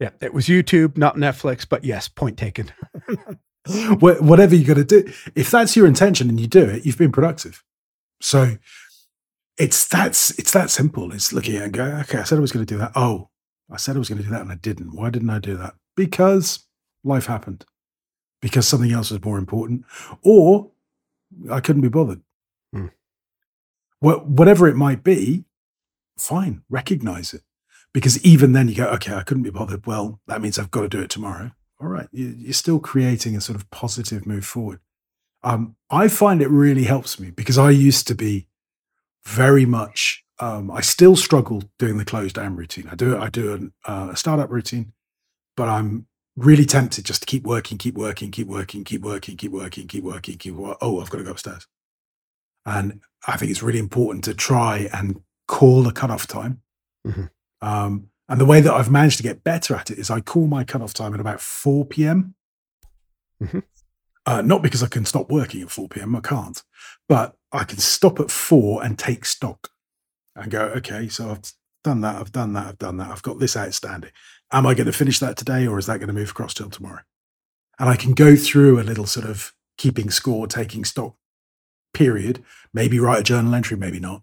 [0.00, 2.72] Yeah, it was YouTube, not Netflix, but yes, point taken.
[4.00, 7.12] Whatever you got to do, if that's your intention and you do it, you've been
[7.12, 7.62] productive.
[8.20, 8.56] So
[9.56, 11.12] it's that's it's that simple.
[11.12, 12.92] It's looking at it and going, okay, I said I was going to do that.
[12.94, 13.30] Oh,
[13.70, 14.94] I said I was going to do that and I didn't.
[14.94, 15.74] Why didn't I do that?
[15.96, 16.66] Because
[17.02, 17.64] life happened.
[18.42, 19.84] Because something else was more important,
[20.22, 20.70] or
[21.50, 22.20] I couldn't be bothered.
[24.00, 25.44] Whatever it might be,
[26.18, 27.42] fine, recognize it.
[27.92, 29.86] Because even then you go, okay, I couldn't be bothered.
[29.86, 31.52] Well, that means I've got to do it tomorrow.
[31.80, 34.80] All right, you're still creating a sort of positive move forward.
[35.42, 38.48] Um, I find it really helps me because I used to be
[39.24, 40.24] very much.
[40.40, 42.88] Um, I still struggle doing the closed down routine.
[42.90, 44.92] I do I do an, uh, a startup routine,
[45.56, 49.52] but I'm really tempted just to keep working, keep working, keep working, keep working, keep
[49.52, 50.78] working, keep working, keep working.
[50.80, 51.66] Oh, I've got to go upstairs.
[52.66, 56.62] And I think it's really important to try and call a cutoff time.
[57.06, 57.24] Mm-hmm.
[57.60, 60.46] Um, and the way that I've managed to get better at it is I call
[60.46, 62.34] my cutoff time at about 4 p.m.
[63.42, 63.60] Mm-hmm.
[64.26, 66.16] Uh, not because I can stop working at 4 p.m.
[66.16, 66.62] I can't,
[67.08, 69.68] but I can stop at four and take stock
[70.34, 71.42] and go, okay, so I've
[71.84, 74.10] done that, I've done that, I've done that, I've got this outstanding.
[74.50, 76.70] Am I going to finish that today or is that going to move across till
[76.70, 77.02] tomorrow?
[77.78, 81.16] And I can go through a little sort of keeping score, taking stock
[81.94, 84.22] period, maybe write a journal entry, maybe not.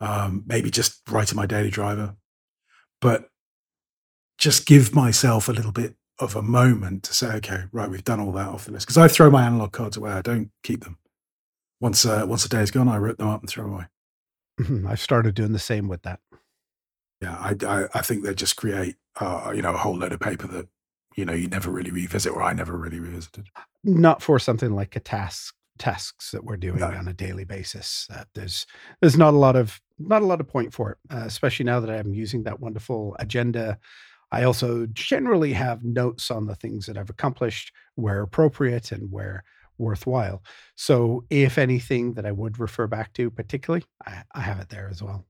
[0.00, 2.16] Um, maybe just write in my daily driver,
[3.00, 3.30] but
[4.38, 8.20] just give myself a little bit of a moment to say, okay, right, we've done
[8.20, 8.86] all that off the list.
[8.86, 10.10] Because I throw my analog cards away.
[10.10, 10.98] I don't keep them
[11.84, 13.84] once uh, once a day is gone, I rip them up and throw them away.
[14.60, 14.86] Mm-hmm.
[14.86, 16.20] I've started doing the same with that.
[17.20, 20.20] Yeah, I, I, I think they just create uh, you know a whole load of
[20.20, 20.68] paper that
[21.14, 23.48] you know you never really revisit, or I never really revisited.
[23.84, 26.86] Not for something like a task tasks that we're doing no.
[26.86, 28.06] on a daily basis.
[28.12, 28.66] Uh, there's
[29.00, 31.80] there's not a lot of not a lot of point for it, uh, especially now
[31.80, 33.78] that I'm using that wonderful agenda.
[34.32, 39.44] I also generally have notes on the things that I've accomplished where appropriate and where
[39.78, 40.42] worthwhile.
[40.76, 44.88] So, if anything that I would refer back to particularly, I, I have it there
[44.90, 45.26] as well.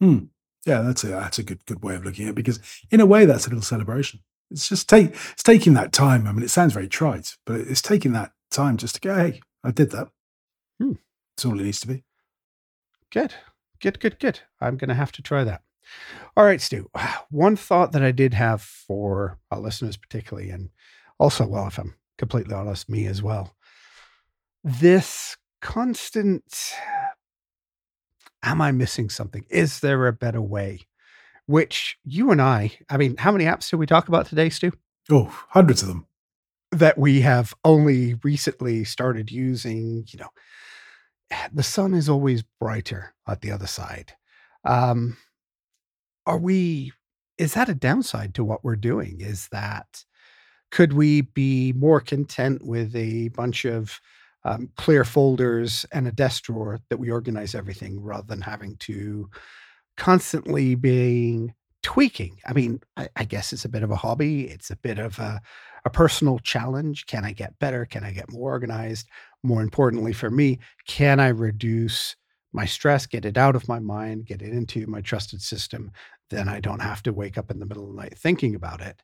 [0.00, 0.26] Hmm.
[0.64, 2.60] Yeah, that's a that's a good good way of looking at it because
[2.90, 4.20] in a way that's a little celebration.
[4.50, 6.26] It's just take it's taking that time.
[6.26, 9.40] I mean, it sounds very trite, but it's taking that time just to go, hey,
[9.66, 10.08] I did that.
[10.80, 10.92] Hmm.
[11.36, 12.04] That's all it needs to be.
[13.10, 13.34] Good,
[13.80, 14.40] good, good, good.
[14.60, 15.62] I'm going to have to try that.
[16.36, 16.88] All right, Stu.
[17.30, 20.70] One thought that I did have for our listeners, particularly, and
[21.18, 23.56] also, well, if I'm completely honest, me as well,
[24.62, 26.74] this constant
[28.42, 29.44] am I missing something?
[29.50, 30.80] Is there a better way?
[31.46, 34.72] Which you and I, I mean, how many apps did we talk about today, Stu?
[35.10, 36.06] Oh, hundreds of them.
[36.76, 40.28] That we have only recently started using, you know,
[41.52, 44.12] the sun is always brighter at the other side.
[44.64, 45.16] Um,
[46.26, 46.92] are we,
[47.38, 49.20] is that a downside to what we're doing?
[49.20, 50.04] Is that,
[50.70, 53.98] could we be more content with a bunch of
[54.44, 59.28] um, clear folders and a desk drawer that we organize everything rather than having to
[59.96, 62.38] constantly being tweaking.
[62.46, 64.48] I mean, I, I, guess it's a bit of a hobby.
[64.48, 65.40] It's a bit of a,
[65.86, 67.06] a personal challenge.
[67.06, 67.86] Can I get better?
[67.86, 69.06] Can I get more organized?
[69.44, 70.58] More importantly for me,
[70.88, 72.16] can I reduce
[72.52, 75.92] my stress, get it out of my mind, get it into my trusted system?
[76.28, 78.80] Then I don't have to wake up in the middle of the night thinking about
[78.80, 79.00] it.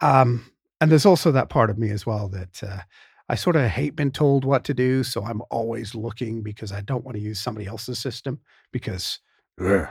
[0.00, 0.50] Um,
[0.80, 2.80] and there's also that part of me as well that uh,
[3.28, 6.80] I sort of hate being told what to do, so I'm always looking because I
[6.80, 8.40] don't want to use somebody else's system
[8.72, 9.20] because
[9.60, 9.86] ugh,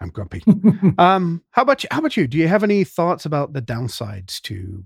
[0.00, 0.44] I'm grumpy.
[0.98, 2.28] um, how about you, how about you?
[2.28, 4.84] Do you have any thoughts about the downsides to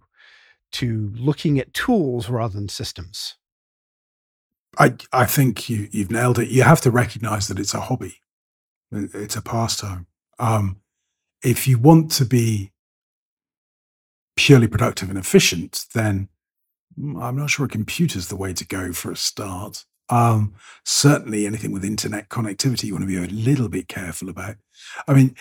[0.72, 3.36] to looking at tools rather than systems?
[4.78, 6.48] I I think you you've nailed it.
[6.48, 8.16] You have to recognize that it's a hobby,
[8.90, 10.06] it's a pastime.
[10.38, 10.80] Um,
[11.42, 12.72] if you want to be
[14.36, 16.28] purely productive and efficient, then
[16.98, 19.84] Mm, I'm not sure a computer's the way to go for a start.
[20.08, 20.54] Um,
[20.84, 24.56] certainly, anything with internet connectivity, you want to be a little bit careful about.
[25.08, 25.34] I mean,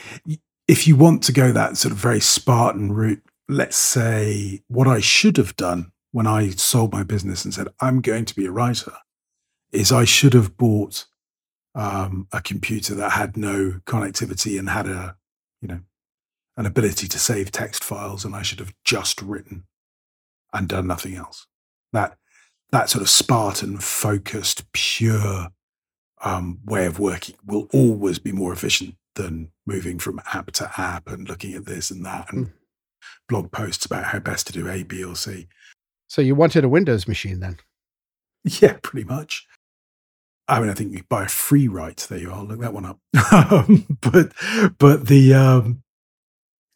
[0.67, 5.01] if you want to go that sort of very Spartan route, let's say what I
[5.01, 8.51] should have done when I sold my business and said, I'm going to be a
[8.51, 8.93] writer,
[9.71, 11.05] is I should have bought
[11.75, 15.17] um, a computer that had no connectivity and had a,
[15.61, 15.81] you know,
[16.55, 19.65] an ability to save text files, and I should have just written
[20.53, 21.47] and done nothing else.
[21.93, 22.17] That
[22.71, 25.49] that sort of Spartan focused, pure
[26.23, 31.09] um, way of working will always be more efficient than moving from app to app
[31.09, 32.53] and looking at this and that and mm.
[33.29, 35.47] Blog posts about how best to do A, B, or C.
[36.07, 37.57] So you wanted a Windows machine then?
[38.43, 39.45] Yeah, pretty much.
[40.47, 42.07] I mean, I think you buy a Freewrite.
[42.07, 42.43] There you are.
[42.43, 42.99] Look that one up.
[44.01, 44.33] But
[44.79, 45.83] but the um,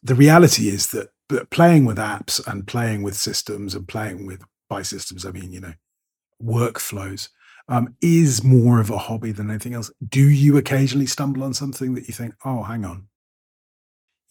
[0.02, 4.44] the reality is that, that playing with apps and playing with systems and playing with
[4.70, 5.74] by systems, I mean, you know,
[6.42, 7.28] workflows
[7.68, 9.90] um, is more of a hobby than anything else.
[10.08, 13.08] Do you occasionally stumble on something that you think, oh, hang on?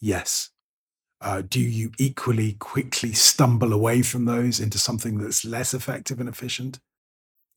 [0.00, 0.50] Yes.
[1.20, 6.28] Uh, do you equally quickly stumble away from those into something that's less effective and
[6.28, 6.78] efficient?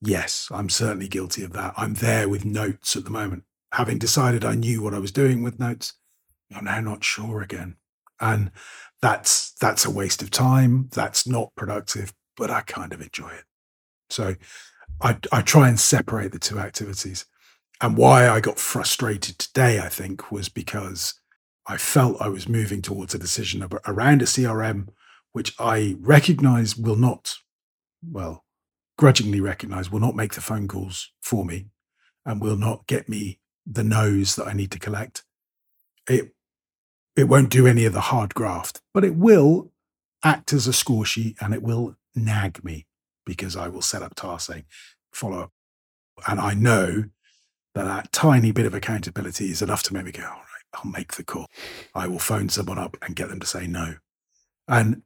[0.01, 1.73] Yes, I'm certainly guilty of that.
[1.75, 3.43] I'm there with notes at the moment.
[3.73, 5.93] Having decided I knew what I was doing with notes,
[6.55, 7.75] I'm now not sure again.
[8.21, 8.51] And
[9.01, 10.89] that's that's a waste of time.
[10.91, 13.43] That's not productive, but I kind of enjoy it.
[14.09, 14.35] So
[15.01, 17.25] I, I try and separate the two activities.
[17.81, 21.13] And why I got frustrated today, I think, was because
[21.69, 24.87] I felt I was moving towards a decision around a CRM,
[25.33, 27.35] which I recognize will not,
[28.03, 28.43] well,
[28.97, 31.67] grudgingly recognize will not make the phone calls for me
[32.25, 35.23] and will not get me the no's that I need to collect.
[36.09, 36.33] It
[37.15, 39.71] it won't do any of the hard graft, but it will
[40.23, 42.87] act as a score sheet and it will nag me
[43.27, 44.65] because I will set up tasks saying
[45.11, 45.51] follow up.
[46.27, 47.05] And I know
[47.75, 50.33] that that tiny bit of accountability is enough to make me go,
[50.73, 51.47] I'll make the call.
[51.95, 53.95] I will phone someone up and get them to say no.
[54.67, 55.03] And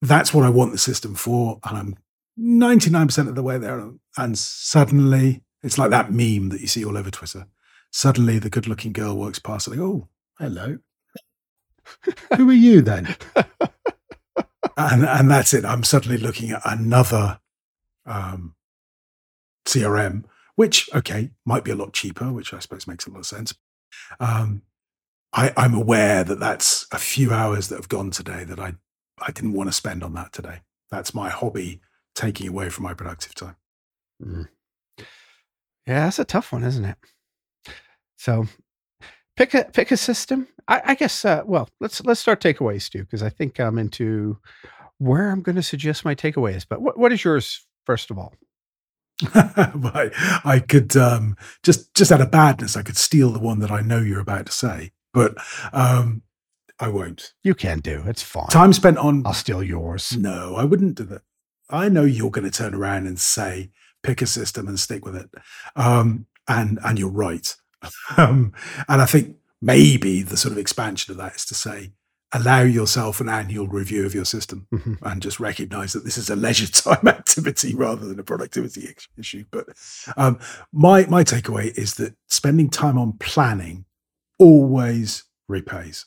[0.00, 1.58] that's what I want the system for.
[1.64, 1.96] And I'm
[2.38, 3.90] 99% of the way there.
[4.16, 7.46] And suddenly, it's like that meme that you see all over Twitter.
[7.90, 10.08] Suddenly, the good looking girl walks past and go, oh,
[10.38, 10.78] hello.
[12.36, 13.16] Who are you then?
[14.76, 15.64] and and that's it.
[15.64, 17.40] I'm suddenly looking at another
[18.06, 18.54] um,
[19.66, 20.24] CRM,
[20.54, 23.54] which okay might be a lot cheaper, which I suppose makes a lot of sense.
[24.20, 24.62] Um,
[25.32, 28.74] I, I'm aware that that's a few hours that have gone today that I
[29.20, 30.60] I didn't want to spend on that today.
[30.90, 31.80] That's my hobby
[32.14, 33.56] taking away from my productive time.
[34.22, 34.48] Mm.
[35.86, 36.96] Yeah, that's a tough one, isn't it?
[38.16, 38.46] So
[39.36, 40.48] pick a pick a system.
[40.66, 41.24] I, I guess.
[41.24, 44.38] Uh, well, let's let's start takeaways, Stu, because I think I'm into
[44.98, 46.66] where I'm going to suggest my takeaways.
[46.68, 48.34] But what what is yours first of all?
[49.34, 53.70] I, I could um, just just out of badness, I could steal the one that
[53.70, 55.36] I know you're about to say, but
[55.72, 56.22] um,
[56.78, 57.32] I won't.
[57.42, 58.04] You can do.
[58.06, 58.46] It's fine.
[58.46, 59.26] Time spent on.
[59.26, 60.16] I'll steal yours.
[60.16, 61.22] No, I wouldn't do that.
[61.70, 63.70] I know you're going to turn around and say,
[64.02, 65.30] pick a system and stick with it,
[65.74, 67.54] um, and and you're right.
[68.16, 68.52] Um,
[68.88, 71.92] and I think maybe the sort of expansion of that is to say,
[72.32, 74.94] allow yourself an annual review of your system mm-hmm.
[75.02, 79.44] and just recognize that this is a leisure time activity rather than a productivity issue.
[79.50, 79.68] But
[80.16, 80.38] um,
[80.72, 83.86] my my takeaway is that spending time on planning
[84.38, 86.06] always repays.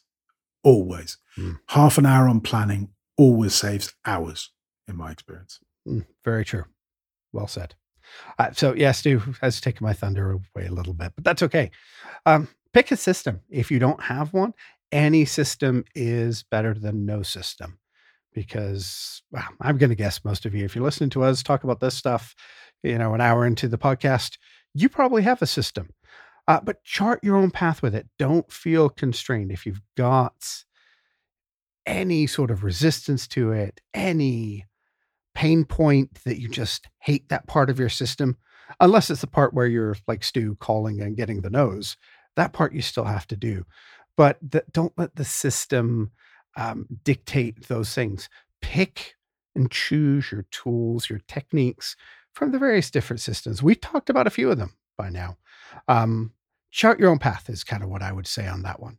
[0.63, 1.17] Always.
[1.37, 1.59] Mm.
[1.69, 4.51] Half an hour on planning always saves hours,
[4.87, 5.59] in my experience.
[5.87, 6.65] Mm, very true.
[7.33, 7.75] Well said.
[8.37, 11.71] Uh, so yes, Stu has taken my thunder away a little bit, but that's okay.
[12.25, 13.41] Um, pick a system.
[13.49, 14.53] If you don't have one,
[14.91, 17.79] any system is better than no system
[18.33, 21.63] because well, I'm going to guess most of you, if you're listening to us talk
[21.63, 22.35] about this stuff,
[22.83, 24.37] you know, an hour into the podcast,
[24.73, 25.89] you probably have a system.
[26.47, 28.07] Uh, but chart your own path with it.
[28.17, 29.51] Don't feel constrained.
[29.51, 30.63] If you've got
[31.85, 34.65] any sort of resistance to it, any
[35.33, 38.37] pain point that you just hate that part of your system,
[38.79, 41.95] unless it's the part where you're like Stu calling and getting the no's,
[42.35, 43.65] that part you still have to do
[44.17, 46.11] but the, don't let the system
[46.57, 48.29] um, dictate those things.
[48.61, 49.15] Pick
[49.55, 51.95] and choose your tools, your techniques
[52.33, 53.61] from the various different systems.
[53.61, 55.37] We've talked about a few of them by now.
[55.87, 56.33] Um,
[56.71, 58.97] chart your own path is kind of what I would say on that one.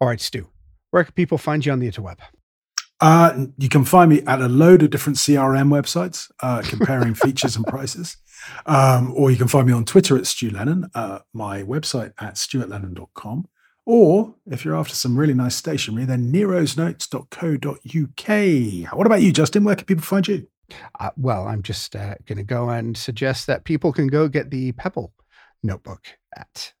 [0.00, 0.48] All right, Stu,
[0.90, 2.18] where can people find you on the interweb?
[3.00, 7.56] Uh, you can find me at a load of different CRM websites uh, comparing features
[7.56, 8.16] and prices.
[8.66, 12.34] Um, or you can find me on Twitter at Stu Lennon, uh, my website at
[12.34, 13.48] stuartlennon.com.
[13.86, 18.98] Or if you're after some really nice stationery, then nerosnotes.co.uk.
[18.98, 19.64] What about you, Justin?
[19.64, 20.46] Where can people find you?
[21.00, 24.50] Uh, well, I'm just uh, going to go and suggest that people can go get
[24.50, 25.14] the Pebble
[25.62, 26.04] notebook
[26.36, 26.74] at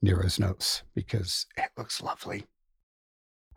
[0.00, 2.46] Nero's Notes because it looks lovely.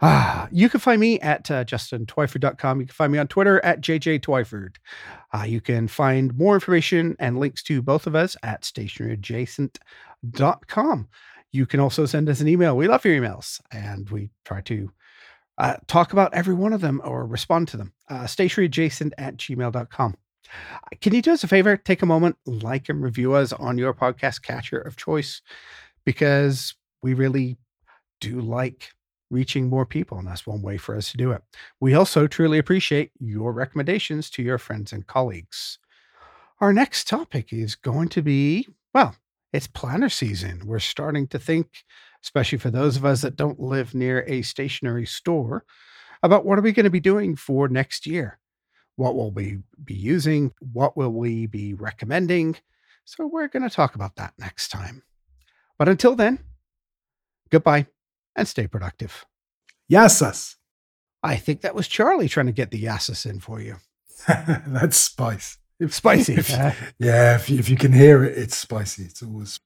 [0.01, 2.81] Ah, you can find me at uh, justintwyford.com.
[2.81, 4.75] You can find me on Twitter at jjtwyford.
[5.33, 11.07] Uh, you can find more information and links to both of us at stationeryadjacent.com.
[11.51, 12.75] You can also send us an email.
[12.75, 14.91] We love your emails and we try to
[15.57, 17.93] uh, talk about every one of them or respond to them.
[18.09, 20.15] Uh, stationeryadjacent at gmail.com.
[21.01, 21.77] Can you do us a favor?
[21.77, 25.41] Take a moment, like and review us on your podcast catcher of choice
[26.05, 27.57] because we really
[28.21, 28.91] do like
[29.29, 31.41] reaching more people, and that's one way for us to do it.
[31.79, 35.79] We also truly appreciate your recommendations to your friends and colleagues.
[36.61, 39.15] Our next topic is going to be well,
[39.51, 40.61] it's planner season.
[40.65, 41.67] We're starting to think,
[42.23, 45.65] especially for those of us that don't live near a stationary store,
[46.23, 48.39] about what are we going to be doing for next year?
[48.95, 50.53] What will we be using?
[50.73, 52.55] What will we be recommending?
[53.03, 55.03] So, we're going to talk about that next time.
[55.77, 56.39] But until then,
[57.51, 57.87] goodbye
[58.35, 59.25] and stay productive.
[59.91, 60.55] Yassas.
[61.23, 63.77] I think that was Charlie trying to get the yassas in for you.
[64.27, 65.57] That's spice.
[65.89, 66.35] Spicy.
[66.35, 66.49] If,
[66.99, 69.03] yeah, if you, if you can hear it, it's spicy.
[69.03, 69.59] It's always